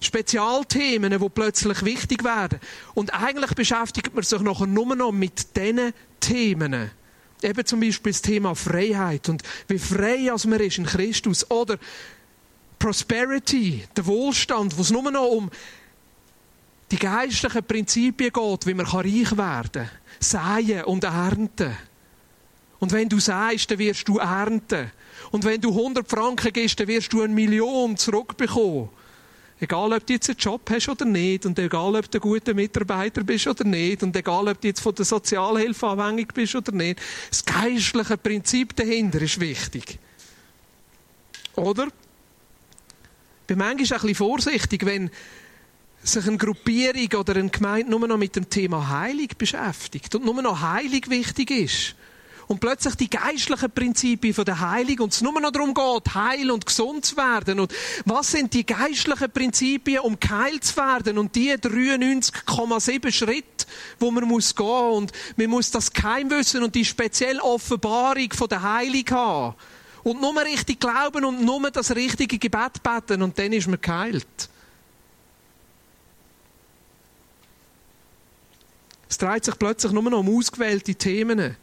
Spezialthemen, 0.00 1.18
die 1.18 1.28
plötzlich 1.28 1.84
wichtig 1.84 2.24
werden. 2.24 2.58
Und 2.94 3.12
eigentlich 3.12 3.54
beschäftigt 3.54 4.14
man 4.14 4.24
sich 4.24 4.40
nachher 4.40 4.66
nur 4.66 4.96
noch 4.96 5.12
mit 5.12 5.56
diesen 5.56 5.92
Themen 6.20 6.90
Eben 7.42 7.64
zum 7.64 7.80
Beispiel 7.80 8.12
das 8.12 8.22
Thema 8.22 8.54
Freiheit 8.54 9.28
und 9.28 9.42
wie 9.68 9.78
frei 9.78 10.30
als 10.30 10.46
man 10.46 10.60
ist 10.60 10.78
in 10.78 10.84
Christus. 10.84 11.50
Oder 11.50 11.78
Prosperity, 12.78 13.84
der 13.96 14.06
Wohlstand, 14.06 14.76
wo 14.76 14.82
es 14.82 14.90
nur 14.90 15.10
noch 15.10 15.28
um 15.28 15.50
die 16.90 16.98
geistlichen 16.98 17.64
Prinzipien 17.64 18.32
geht, 18.32 18.66
wie 18.66 18.74
man 18.74 18.86
reich 18.86 19.36
werden 19.36 19.70
kann. 19.72 19.90
Säen 20.18 20.84
und 20.84 21.04
ernten. 21.04 21.76
Und 22.78 22.92
wenn 22.92 23.08
du 23.08 23.18
säst, 23.18 23.70
dann 23.70 23.78
wirst 23.78 24.08
du 24.08 24.18
ernten. 24.18 24.90
Und 25.30 25.44
wenn 25.44 25.60
du 25.60 25.70
100 25.70 26.08
Franken 26.08 26.52
gibst, 26.52 26.80
dann 26.80 26.88
wirst 26.88 27.12
du 27.12 27.22
eine 27.22 27.32
Million 27.32 27.96
zurückbekommen. 27.96 28.88
Egal, 29.62 29.92
ob 29.92 30.06
du 30.06 30.14
jetzt 30.14 30.30
einen 30.30 30.38
Job 30.38 30.62
hast 30.70 30.88
oder 30.88 31.04
nicht, 31.04 31.44
und 31.44 31.58
egal, 31.58 31.94
ob 31.94 32.10
du 32.10 32.16
ein 32.16 32.22
guter 32.22 32.54
Mitarbeiter 32.54 33.22
bist 33.22 33.46
oder 33.46 33.64
nicht, 33.64 34.02
und 34.02 34.16
egal, 34.16 34.48
ob 34.48 34.58
du 34.58 34.68
jetzt 34.68 34.80
von 34.80 34.94
der 34.94 35.04
Sozialhilfe 35.04 35.86
abhängig 35.86 36.32
bist 36.32 36.56
oder 36.56 36.72
nicht, 36.72 36.98
das 37.28 37.44
geistliche 37.44 38.16
Prinzip 38.16 38.74
dahinter 38.74 39.20
ist 39.20 39.38
wichtig. 39.38 39.98
Oder? 41.56 41.88
Ich 41.88 43.46
bin 43.48 43.58
manchmal 43.58 43.74
ein 43.76 44.02
bisschen 44.02 44.14
vorsichtig, 44.14 44.86
wenn 44.86 45.10
sich 46.02 46.26
eine 46.26 46.38
Gruppierung 46.38 47.20
oder 47.20 47.36
eine 47.36 47.50
Gemeinde 47.50 47.90
nur 47.90 48.08
noch 48.08 48.16
mit 48.16 48.36
dem 48.36 48.48
Thema 48.48 48.88
Heilig 48.88 49.36
beschäftigt 49.36 50.14
und 50.14 50.24
nur 50.24 50.40
noch 50.40 50.62
Heilig 50.62 51.10
wichtig 51.10 51.50
ist 51.50 51.96
und 52.50 52.58
plötzlich 52.58 52.96
die 52.96 53.08
geistlichen 53.08 53.70
Prinzipien 53.70 54.34
von 54.34 54.44
der 54.44 54.58
Heilung 54.58 54.98
und 55.02 55.12
es 55.12 55.20
nur 55.20 55.40
noch 55.40 55.52
darum 55.52 55.72
geht, 55.72 56.14
heil 56.16 56.50
und 56.50 56.66
gesund 56.66 57.06
zu 57.06 57.16
werden. 57.16 57.60
Und 57.60 57.72
was 58.06 58.32
sind 58.32 58.52
die 58.52 58.66
geistlichen 58.66 59.30
Prinzipien, 59.30 60.00
um 60.00 60.18
geheilt 60.18 60.64
zu 60.64 60.76
werden? 60.76 61.18
Und 61.18 61.36
die 61.36 61.52
93,7 61.52 63.12
Schritte, 63.12 63.66
wo 64.00 64.10
man 64.10 64.24
muss 64.24 64.52
gehen 64.56 64.66
und 64.66 65.12
man 65.36 65.46
muss 65.46 65.70
das 65.70 65.92
Geheimwissen 65.92 66.64
und 66.64 66.74
die 66.74 66.84
spezielle 66.84 67.40
Offenbarung 67.40 68.32
von 68.32 68.48
der 68.48 68.62
Heilung 68.64 69.04
haben. 69.12 69.54
Und 70.02 70.20
nur 70.20 70.42
richtig 70.42 70.80
glauben 70.80 71.24
und 71.24 71.44
nur 71.44 71.70
das 71.70 71.94
richtige 71.94 72.36
Gebet 72.36 72.82
beten 72.82 73.22
und 73.22 73.38
dann 73.38 73.52
ist 73.52 73.68
man 73.68 73.80
geheilt. 73.80 74.26
Es 79.08 79.18
dreht 79.18 79.44
sich 79.44 79.56
plötzlich 79.56 79.92
nur 79.92 80.02
noch 80.02 80.18
um 80.18 80.36
ausgewählte 80.36 80.96
Themen. 80.96 81.56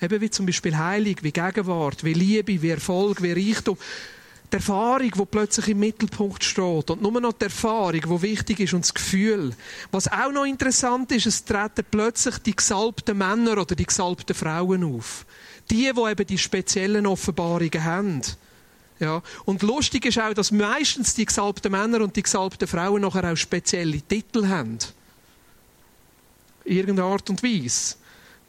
Eben 0.00 0.20
wie 0.20 0.30
zum 0.30 0.46
Beispiel 0.46 0.76
Heilung, 0.76 1.16
wie 1.20 1.32
Gegenwart, 1.32 2.04
wie 2.04 2.14
Liebe, 2.14 2.62
wie 2.62 2.70
Erfolg, 2.70 3.22
wie 3.22 3.32
Reichtum. 3.32 3.76
Die 4.50 4.56
Erfahrung, 4.56 5.10
die 5.10 5.24
plötzlich 5.26 5.68
im 5.68 5.78
Mittelpunkt 5.78 6.42
steht. 6.42 6.90
Und 6.90 7.02
nur 7.02 7.20
noch 7.20 7.34
die 7.34 7.44
Erfahrung, 7.44 8.00
die 8.00 8.22
wichtig 8.22 8.60
ist 8.60 8.72
und 8.72 8.84
das 8.84 8.94
Gefühl. 8.94 9.52
Was 9.92 10.10
auch 10.10 10.32
noch 10.32 10.44
interessant 10.44 11.12
ist, 11.12 11.26
es 11.26 11.44
treten 11.44 11.84
plötzlich 11.88 12.38
die 12.38 12.56
gesalbten 12.56 13.16
Männer 13.16 13.58
oder 13.58 13.76
die 13.76 13.86
gesalbten 13.86 14.34
Frauen 14.34 14.82
auf. 14.82 15.24
Die, 15.70 15.92
die 15.94 16.10
eben 16.10 16.26
die 16.26 16.38
speziellen 16.38 17.06
Offenbarungen 17.06 17.84
haben. 17.84 18.22
Ja. 18.98 19.22
Und 19.44 19.62
lustig 19.62 20.04
ist 20.06 20.18
auch, 20.18 20.34
dass 20.34 20.50
meistens 20.50 21.14
die 21.14 21.26
gesalbten 21.26 21.70
Männer 21.70 22.02
und 22.02 22.16
die 22.16 22.22
gesalbten 22.22 22.66
Frauen 22.66 23.02
nachher 23.02 23.32
auch 23.32 23.36
spezielle 23.36 24.02
Titel 24.02 24.48
haben. 24.48 24.78
Irgendeine 26.64 27.08
Art 27.08 27.30
und 27.30 27.42
Weise. 27.42 27.96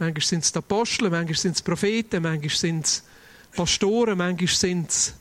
Manchmal 0.01 0.25
sind 0.25 0.43
es 0.43 0.51
die 0.51 0.57
Apostel, 0.57 1.11
manchmal 1.11 1.37
sind 1.37 1.55
es 1.55 1.61
Propheten, 1.61 2.23
manchmal 2.23 2.49
sind 2.49 2.85
es 2.87 3.03
Pastoren, 3.55 4.17
manchmal 4.17 4.47
sind 4.47 4.89
es. 4.89 5.13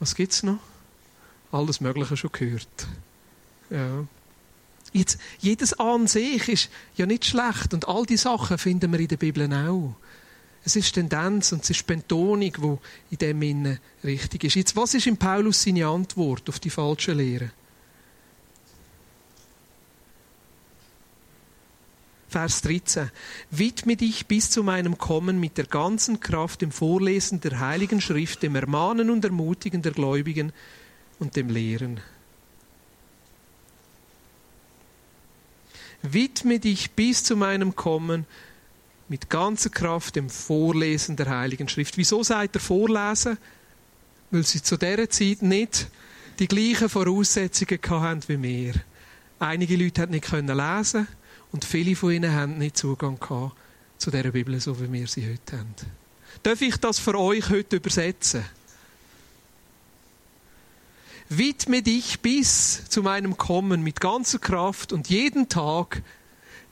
Was 0.00 0.14
gibt 0.14 0.32
es 0.32 0.42
noch? 0.42 0.60
Alles 1.52 1.82
Mögliche 1.82 2.16
schon 2.16 2.32
gehört. 2.32 2.86
Ja. 3.68 4.06
Jetzt, 4.94 5.18
jedes 5.40 5.78
an 5.78 6.06
sich 6.06 6.48
ist 6.48 6.70
ja 6.96 7.04
nicht 7.04 7.26
schlecht 7.26 7.74
und 7.74 7.86
all 7.86 8.06
die 8.06 8.16
Sachen 8.16 8.56
finden 8.56 8.90
wir 8.92 9.00
in 9.00 9.08
der 9.08 9.18
Bibel 9.18 9.52
auch. 9.52 9.94
Es 10.64 10.74
ist 10.74 10.94
Tendenz 10.94 11.52
und 11.52 11.62
es 11.64 11.68
ist 11.68 11.86
Betonung, 11.86 12.40
die 12.40 12.78
in 13.10 13.18
dem 13.18 13.42
Innen 13.42 13.78
richtig 14.02 14.44
ist. 14.44 14.54
Jetzt, 14.54 14.74
was 14.74 14.94
ist 14.94 15.06
in 15.06 15.18
Paulus 15.18 15.64
seine 15.64 15.86
Antwort 15.86 16.48
auf 16.48 16.58
die 16.60 16.70
falsche 16.70 17.12
Lehre? 17.12 17.50
Vers 22.28 22.60
13. 22.60 23.10
Widme 23.50 23.96
dich 23.96 24.26
bis 24.26 24.50
zu 24.50 24.62
meinem 24.62 24.98
Kommen 24.98 25.40
mit 25.40 25.56
der 25.56 25.64
ganzen 25.64 26.20
Kraft 26.20 26.60
dem 26.60 26.70
Vorlesen 26.70 27.40
der 27.40 27.58
Heiligen 27.58 28.02
Schrift, 28.02 28.42
dem 28.42 28.54
Ermahnen 28.54 29.08
und 29.08 29.24
Ermutigen 29.24 29.80
der 29.80 29.92
Gläubigen 29.92 30.52
und 31.18 31.36
dem 31.36 31.48
Lehren. 31.48 32.00
Widme 36.02 36.60
dich 36.60 36.90
bis 36.90 37.24
zu 37.24 37.34
meinem 37.34 37.74
Kommen 37.74 38.26
mit 39.08 39.30
ganzer 39.30 39.70
Kraft 39.70 40.16
dem 40.16 40.28
Vorlesen 40.28 41.16
der 41.16 41.30
Heiligen 41.30 41.68
Schrift. 41.68 41.96
Wieso 41.96 42.22
sagt 42.22 42.56
er 42.56 42.60
Vorlesen? 42.60 43.38
Weil 44.30 44.44
sie 44.44 44.62
zu 44.62 44.76
dieser 44.76 45.08
Zeit 45.08 45.40
nicht 45.40 45.88
die 46.38 46.46
gleichen 46.46 46.90
Voraussetzungen 46.90 47.80
hatten 47.88 48.22
wie 48.28 48.42
wir. 48.42 48.74
Einige 49.38 49.76
Leute 49.76 50.02
haben 50.02 50.10
nicht 50.10 50.30
lesen 50.30 51.08
und 51.52 51.64
viele 51.64 51.96
von 51.96 52.12
ihnen 52.12 52.32
haben 52.32 52.58
nicht 52.58 52.76
Zugang 52.76 53.18
zu 53.98 54.10
dieser 54.10 54.30
Bibel, 54.30 54.60
so 54.60 54.80
wie 54.80 54.92
wir 54.92 55.06
sie 55.06 55.26
heute 55.28 55.58
haben. 55.58 55.74
Darf 56.42 56.60
ich 56.60 56.76
das 56.76 56.98
für 56.98 57.18
euch 57.18 57.48
heute 57.50 57.76
übersetzen? 57.76 58.44
Widme 61.30 61.82
dich 61.82 62.20
bis 62.20 62.88
zu 62.88 63.02
meinem 63.02 63.36
Kommen 63.36 63.82
mit 63.82 64.00
ganzer 64.00 64.38
Kraft 64.38 64.92
und 64.92 65.08
jeden 65.10 65.48
Tag 65.48 66.02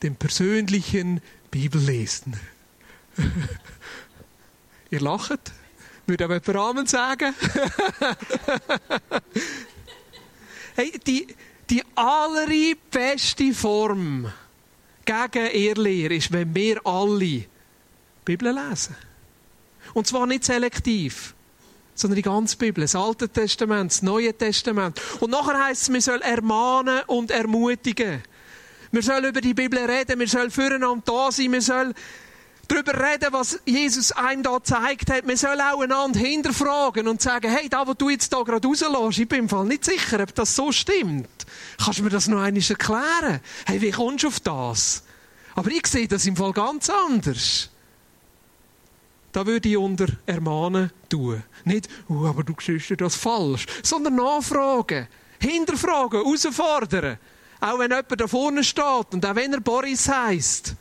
dem 0.02 0.16
persönlichen 0.16 1.20
Bibellesen. 1.50 2.38
Ihr 4.90 5.00
lacht? 5.00 5.52
Würde 6.06 6.24
aber 6.24 6.34
jemand 6.34 6.56
Amen 6.56 6.86
sagen? 6.86 7.34
hey, 10.76 10.92
die, 11.06 11.26
die 11.68 11.82
allerbeste 11.96 13.52
Form 13.52 14.32
gegen 15.06 15.46
Irrlehre 15.52 16.14
ist, 16.14 16.32
wenn 16.32 16.54
wir 16.54 16.84
alle 16.84 17.18
die 17.18 17.48
Bibel 18.24 18.52
lesen. 18.52 18.96
Und 19.94 20.06
zwar 20.06 20.26
nicht 20.26 20.44
selektiv, 20.44 21.34
sondern 21.94 22.16
die 22.16 22.22
ganze 22.22 22.56
Bibel, 22.56 22.82
das 22.82 22.94
Alte 22.94 23.28
Testament, 23.28 23.90
das 23.90 24.02
Neue 24.02 24.34
Testament. 24.34 25.00
Und 25.20 25.30
nachher 25.30 25.64
heißt 25.64 25.82
es, 25.82 25.92
wir 25.92 26.00
sollen 26.02 26.22
ermahnen 26.22 27.00
und 27.06 27.30
ermutigen. 27.30 28.22
Wir 28.92 29.02
sollen 29.02 29.24
über 29.24 29.40
die 29.40 29.54
Bibel 29.54 29.78
reden, 29.78 30.18
wir 30.18 30.28
sollen 30.28 30.50
füreinander 30.50 31.02
da 31.04 31.32
sein, 31.32 31.52
wir 31.52 31.62
sollen 31.62 31.94
darüber 32.68 32.94
reden, 32.94 33.32
was 33.32 33.58
Jesus 33.64 34.12
einem 34.12 34.42
da 34.42 34.56
gezeigt 34.56 35.10
hat. 35.10 35.26
Wir 35.26 35.36
sollen 35.36 35.60
auch 35.60 35.80
einander 35.80 36.18
hinterfragen 36.18 37.08
und 37.08 37.20
sagen, 37.20 37.50
hey, 37.50 37.68
da, 37.68 37.86
wo 37.86 37.94
du 37.94 38.10
jetzt 38.10 38.32
da 38.32 38.42
gerade 38.42 38.66
rauslässt, 38.66 39.18
ich 39.18 39.28
bin 39.28 39.40
im 39.40 39.48
Fall 39.48 39.66
nicht 39.66 39.84
sicher, 39.84 40.20
ob 40.20 40.34
das 40.34 40.54
so 40.54 40.72
stimmt. 40.72 41.46
Kannst 41.82 41.98
du 41.98 42.02
mir 42.02 42.10
das 42.10 42.28
noch 42.28 42.40
einmal 42.40 42.62
erklären? 42.62 43.40
Hey, 43.66 43.80
wie 43.80 43.90
kommst 43.90 44.24
du 44.24 44.28
auf 44.28 44.40
das? 44.40 45.02
Aber 45.54 45.70
ich 45.70 45.86
sehe 45.86 46.08
das 46.08 46.26
im 46.26 46.36
Fall 46.36 46.52
ganz 46.52 46.90
anders. 46.90 47.70
Da 49.32 49.46
würde 49.46 49.68
ich 49.68 49.76
unter 49.76 50.06
ermahnen 50.24 50.90
tun. 51.08 51.42
Nicht, 51.64 51.88
oh, 52.08 52.24
aber 52.24 52.42
du 52.42 52.54
siehst 52.58 52.92
das 52.98 53.16
falsch, 53.16 53.66
sondern 53.82 54.16
nachfragen, 54.16 55.08
hinterfragen, 55.40 56.22
herausfordern. 56.22 57.18
Auch 57.60 57.78
wenn 57.78 57.90
jemand 57.90 58.20
da 58.20 58.26
vorne 58.26 58.64
steht 58.64 59.12
und 59.12 59.24
auch 59.24 59.34
wenn 59.34 59.52
er 59.52 59.60
Boris 59.60 60.08
heisst, 60.08 60.74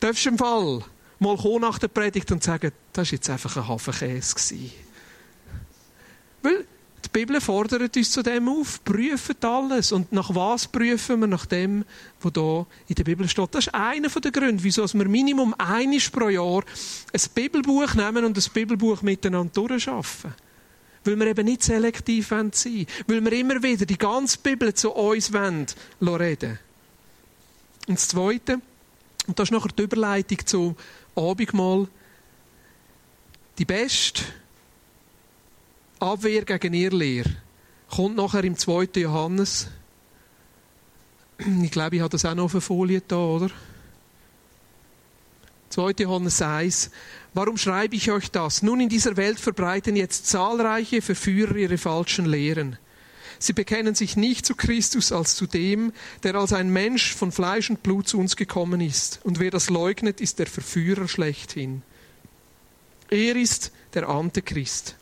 darfst 0.00 0.24
du 0.24 0.30
im 0.30 0.38
Fall 0.38 0.82
mal 1.18 1.36
kommen 1.36 1.60
nach 1.60 1.78
der 1.78 1.88
Predigt 1.88 2.30
und 2.32 2.42
sagen, 2.42 2.72
das 2.92 3.08
war 3.08 3.12
jetzt 3.12 3.30
einfach 3.30 3.56
ein 3.56 3.68
Hafenkäse. 3.68 4.56
Weil 6.42 6.64
die 7.06 7.08
Bibel 7.20 7.40
fordert 7.40 7.96
uns 7.96 8.10
zu 8.10 8.22
dem 8.22 8.48
auf, 8.48 8.82
prüfen 8.84 9.36
alles. 9.42 9.92
Und 9.92 10.12
nach 10.12 10.34
was 10.34 10.66
prüfen 10.66 11.20
wir? 11.20 11.26
Nach 11.26 11.46
dem, 11.46 11.84
was 12.20 12.32
hier 12.34 12.66
in 12.88 12.94
der 12.94 13.04
Bibel 13.04 13.28
steht. 13.28 13.54
Das 13.54 13.66
ist 13.66 13.74
einer 13.74 14.08
der 14.08 14.30
Gründe, 14.30 14.62
wieso 14.62 14.86
wir 14.92 15.08
Minimum 15.08 15.54
einiges 15.58 16.10
pro 16.10 16.28
Jahr 16.28 16.64
ein 17.12 17.20
Bibelbuch 17.34 17.94
nehmen 17.94 18.24
und 18.24 18.36
das 18.36 18.48
Bibelbuch 18.48 19.02
miteinander 19.02 19.52
durchschaffen. 19.52 20.34
Weil 21.04 21.16
wir 21.16 21.26
eben 21.28 21.44
nicht 21.46 21.62
selektiv 21.62 22.28
sein 22.28 22.50
wollen. 22.52 22.86
Weil 23.06 23.24
wir 23.24 23.32
immer 23.32 23.62
wieder 23.62 23.86
die 23.86 23.98
ganze 23.98 24.38
Bibel 24.38 24.74
zu 24.74 24.90
uns 24.90 25.32
wollen, 25.32 25.66
reden 26.00 26.58
Und 27.86 27.98
das 27.98 28.08
Zweite, 28.08 28.60
und 29.26 29.38
das 29.38 29.48
ist 29.48 29.52
nachher 29.52 29.72
die 29.76 29.82
Überleitung 29.82 30.38
zum 30.44 30.76
Abendmahl, 31.16 31.88
die 33.58 33.64
beste 33.64 34.22
Abwehr 35.98 36.44
gegen 36.44 36.74
ihr 36.74 36.90
Lehre 36.90 37.30
kommt 37.88 38.16
nachher 38.16 38.44
im 38.44 38.56
2. 38.56 38.88
Johannes. 38.96 39.68
Ich 41.62 41.70
glaube, 41.70 41.96
ich 41.96 42.02
habe 42.02 42.10
das 42.10 42.24
auch 42.24 42.34
noch 42.34 42.44
auf 42.44 42.52
der 42.52 42.60
Folie 42.60 43.02
da, 43.06 43.16
oder? 43.16 43.50
2. 45.70 45.94
Johannes 45.98 46.40
1. 46.40 46.90
Warum 47.34 47.56
schreibe 47.56 47.96
ich 47.96 48.10
euch 48.10 48.30
das? 48.30 48.62
Nun, 48.62 48.80
in 48.80 48.88
dieser 48.88 49.16
Welt 49.16 49.38
verbreiten 49.38 49.96
jetzt 49.96 50.26
zahlreiche 50.26 51.02
Verführer 51.02 51.56
ihre 51.56 51.78
falschen 51.78 52.26
Lehren. 52.26 52.78
Sie 53.38 53.52
bekennen 53.52 53.94
sich 53.94 54.16
nicht 54.16 54.46
zu 54.46 54.54
Christus 54.54 55.12
als 55.12 55.34
zu 55.34 55.46
dem, 55.46 55.92
der 56.22 56.34
als 56.34 56.52
ein 56.52 56.70
Mensch 56.70 57.14
von 57.14 57.32
Fleisch 57.32 57.70
und 57.70 57.82
Blut 57.82 58.08
zu 58.08 58.18
uns 58.18 58.36
gekommen 58.36 58.80
ist. 58.80 59.20
Und 59.24 59.38
wer 59.38 59.50
das 59.50 59.70
leugnet, 59.70 60.20
ist 60.20 60.38
der 60.38 60.46
Verführer 60.46 61.08
schlechthin. 61.08 61.82
Er 63.10 63.36
ist 63.36 63.72
der 63.94 64.08
Antichrist. 64.08 64.96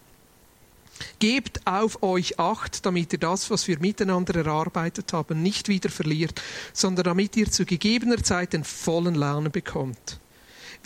Gebt 1.18 1.66
auf 1.66 2.02
euch 2.02 2.38
acht, 2.38 2.86
damit 2.86 3.12
ihr 3.12 3.18
das, 3.18 3.50
was 3.50 3.66
wir 3.66 3.78
miteinander 3.80 4.36
erarbeitet 4.36 5.12
haben, 5.12 5.42
nicht 5.42 5.68
wieder 5.68 5.90
verliert, 5.90 6.40
sondern 6.72 7.04
damit 7.04 7.36
ihr 7.36 7.50
zu 7.50 7.64
gegebener 7.64 8.22
Zeit 8.22 8.52
den 8.52 8.64
vollen 8.64 9.14
Lernen 9.14 9.50
bekommt. 9.50 10.20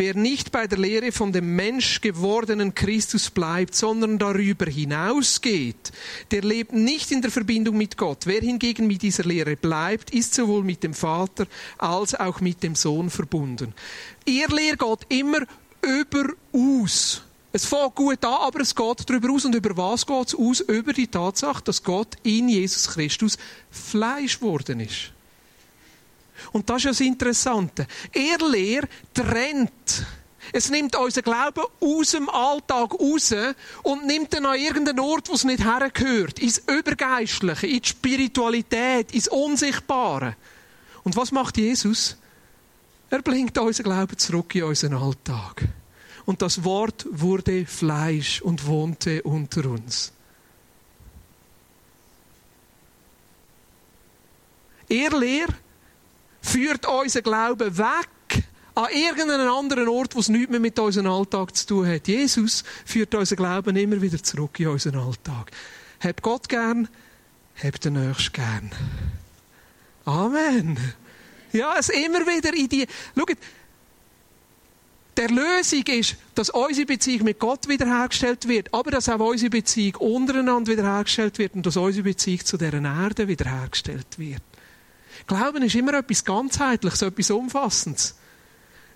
Wer 0.01 0.15
nicht 0.15 0.53
bei 0.53 0.69
der 0.69 0.79
Lehre 0.79 1.11
von 1.11 1.33
dem 1.33 1.57
Mensch 1.57 2.01
gewordenen 2.01 2.73
Christus 2.73 3.31
bleibt, 3.31 3.75
sondern 3.75 4.17
darüber 4.17 4.67
hinausgeht, 4.67 5.91
der 6.31 6.43
lebt 6.43 6.73
nicht 6.73 7.11
in 7.11 7.21
der 7.21 7.33
Verbindung 7.33 7.77
mit 7.77 7.97
Gott. 7.97 8.19
Wer 8.25 8.41
hingegen 8.41 8.87
mit 8.87 9.03
dieser 9.03 9.25
Lehre 9.25 9.57
bleibt, 9.57 10.11
ist 10.15 10.35
sowohl 10.35 10.63
mit 10.63 10.85
dem 10.85 10.95
Vater 10.95 11.49
als 11.79 12.15
auch 12.15 12.41
mit 12.41 12.63
dem 12.63 12.77
Sohn 12.77 13.11
verbunden. 13.11 13.75
Ihr 14.25 14.47
lehrt 14.47 14.79
Gott 14.79 15.05
immer 15.09 15.41
überaus. 15.83 17.23
Es 17.51 17.65
fängt 17.65 17.97
gut 17.97 18.25
an, 18.25 18.35
aber 18.35 18.61
es 18.61 18.77
geht 18.77 19.11
darüber 19.11 19.33
aus. 19.33 19.47
Und 19.47 19.57
über 19.57 19.77
was 19.77 20.07
geht 20.07 20.29
es 20.29 20.35
aus? 20.37 20.61
Über 20.61 20.93
die 20.93 21.09
Tatsache, 21.09 21.65
dass 21.65 21.83
Gott 21.83 22.15
in 22.23 22.49
Jesus 22.49 22.87
Christus 22.87 23.37
Fleisch 23.69 24.39
geworden 24.39 24.79
ist. 24.79 25.11
Und 26.53 26.69
das 26.69 26.85
ist 26.85 26.87
das 26.87 27.01
Interessante. 27.01 27.87
Er 28.13 28.39
Lehr 28.49 28.83
trennt. 29.15 30.07
Es 30.53 30.71
nimmt 30.71 30.97
unseren 30.97 31.25
Glauben 31.25 31.65
aus 31.81 32.13
dem 32.13 32.29
Alltag 32.31 32.95
raus 32.95 33.35
und 33.83 34.07
nimmt 34.07 34.35
ihn 34.35 34.47
an 34.47 34.59
irgendeinen 34.59 35.01
Ort, 35.01 35.29
wo 35.29 35.35
es 35.35 35.45
nicht 35.45 35.63
hergehört. 35.63 36.39
Ins 36.39 36.63
Übergeistliche, 36.67 37.67
in 37.67 37.81
die 37.81 37.89
Spiritualität, 37.89 39.13
ins 39.13 39.29
Unsichtbare. 39.29 40.37
Und 41.05 41.17
was 41.17 41.33
macht 41.33 41.59
Jesus? 41.59 42.17
Er 43.11 43.21
bringt 43.21 43.59
unseren 43.59 43.85
Glauben 43.85 44.17
zurück 44.19 44.55
in 44.55 44.65
unseren 44.65 44.95
Alltag 44.95 45.69
und 46.29 46.43
das 46.43 46.63
Wort 46.63 47.07
wurde 47.11 47.65
Fleisch 47.65 48.43
und 48.43 48.67
wohnte 48.67 49.23
unter 49.23 49.65
uns. 49.71 50.13
Er 54.91 55.11
Lehr 55.19 55.47
führt 56.49 56.87
unseren 56.87 57.23
Glauben 57.23 57.79
weg 57.79 58.45
an 58.75 58.87
irgendeinen 58.93 59.49
anderen 59.49 59.89
Ort, 59.89 60.15
wo 60.15 60.21
es 60.21 60.29
nichts 60.29 60.51
mehr 60.51 60.61
mit 60.61 60.79
unserem 60.79 61.09
Alltag 61.09 61.57
zu 61.57 61.67
tun 61.67 61.89
hat. 61.89 62.07
Jesus 62.07 62.63
führt 62.85 63.15
unseren 63.15 63.37
Glauben 63.37 63.77
immer 63.77 64.01
wieder 64.01 64.23
zurück 64.23 64.59
in 64.61 64.69
unseren 64.69 65.01
Alltag. 65.01 65.51
Hab 66.01 66.23
Gott 66.23 66.49
gern, 66.49 66.89
hab 67.63 67.81
den 67.81 67.95
Nächsten 67.95 68.33
gern. 68.33 68.71
Amen. 70.05 70.79
Ja, 71.53 71.75
es 71.79 71.89
immer 71.89 72.21
wieder 72.21 72.55
in 72.55 72.69
die, 72.69 72.87
schaut, 73.17 73.37
der 75.17 75.29
Lösung 75.31 75.83
ist, 75.89 76.17
dass 76.37 76.51
unsere 76.51 76.87
Beziehung 76.87 77.25
mit 77.25 77.41
Gott 77.41 77.69
wiederhergestellt 77.69 78.47
wird, 78.47 78.73
aber 78.73 78.93
dass 78.93 79.09
auch 79.09 79.19
unsere 79.19 79.51
Beziehung 79.51 79.97
untereinander 79.97 80.71
wiederhergestellt 80.71 81.39
wird 81.39 81.55
und 81.55 81.67
dass 81.67 81.77
unsere 81.77 82.05
Beziehung 82.05 82.45
zu 82.45 82.57
der 82.57 82.73
Erde 82.75 83.27
wiederhergestellt 83.27 84.19
wird. 84.19 84.43
Glauben 85.27 85.63
ist 85.63 85.75
immer 85.75 85.95
etwas 85.95 86.25
ganzheitliches, 86.25 87.03
etwas 87.03 87.31
Umfassendes. 87.31 88.15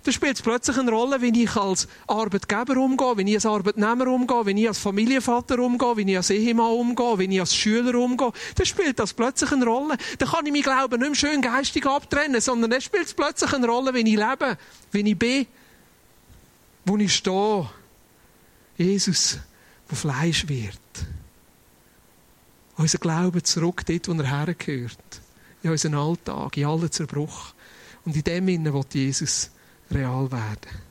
Da 0.05 0.11
spielt 0.11 0.35
es 0.35 0.43
plötzlich 0.43 0.77
eine 0.79 0.91
Rolle, 0.91 1.23
wie 1.23 1.45
ich 1.45 1.55
als 1.55 1.87
Arbeitgeber 2.09 2.77
umgehe, 2.77 3.17
wie 3.19 3.31
ich 3.31 3.37
als 3.37 3.47
Arbeitnehmer 3.47 4.09
umgehe, 4.09 4.47
wie 4.47 4.63
ich 4.63 4.69
als 4.69 4.79
Familienvater 4.79 5.61
umgehe, 5.61 5.97
wie 5.97 6.11
ich 6.11 6.17
als 6.17 6.31
Ehemann 6.31 6.73
umgehe, 6.73 7.19
wie 7.21 7.35
ich 7.35 7.41
als 7.41 7.55
Schüler 7.55 7.95
umgehe. 7.95 8.33
Da 8.57 8.65
spielt 8.65 8.99
das 8.99 9.13
plötzlich 9.13 9.53
eine 9.53 9.65
Rolle. 9.65 9.97
Da 10.19 10.27
kann 10.27 10.45
ich 10.45 10.53
mein 10.53 10.63
Glauben 10.63 10.99
nicht 10.99 11.09
mehr 11.09 11.15
schön 11.15 11.41
geistig 11.41 11.87
abtrennen, 11.87 12.41
sondern 12.41 12.71
da 12.71 12.81
spielt 12.81 13.07
es 13.07 13.15
plötzlich 13.15 13.53
eine 13.53 13.69
Rolle, 13.69 13.95
wie 13.95 14.01
ich 14.01 14.17
lebe, 14.17 14.59
wie 14.91 15.09
ich 15.09 15.19
bin. 15.19 15.47
wo 16.85 16.97
ich 16.97 17.15
stehe. 17.15 17.71
Jesus, 18.77 19.39
wo 19.89 19.95
Fleisch 19.95 20.49
wird. 20.49 20.79
Unser 22.77 22.99
Glaube 22.99 23.43
zurück 23.45 23.83
dort, 23.87 24.09
wo 24.09 24.13
er 24.15 24.29
hergehört. 24.29 25.22
In 25.62 25.70
unseren 25.70 25.94
Alltag, 25.94 26.57
in 26.57 26.64
allen 26.64 26.90
Zerbruch. 26.90 27.55
Und 28.05 28.16
in 28.16 28.25
dem 28.25 28.48
Innen 28.48 28.72
wird 28.72 28.94
Jesus 28.94 29.51
real 29.90 30.31
werden. 30.31 30.83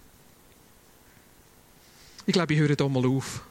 Ich 2.25 2.33
glaube, 2.33 2.53
ich 2.53 2.59
höre 2.59 2.75
hier 2.75 2.89
mal 2.89 3.05
auf. 3.05 3.41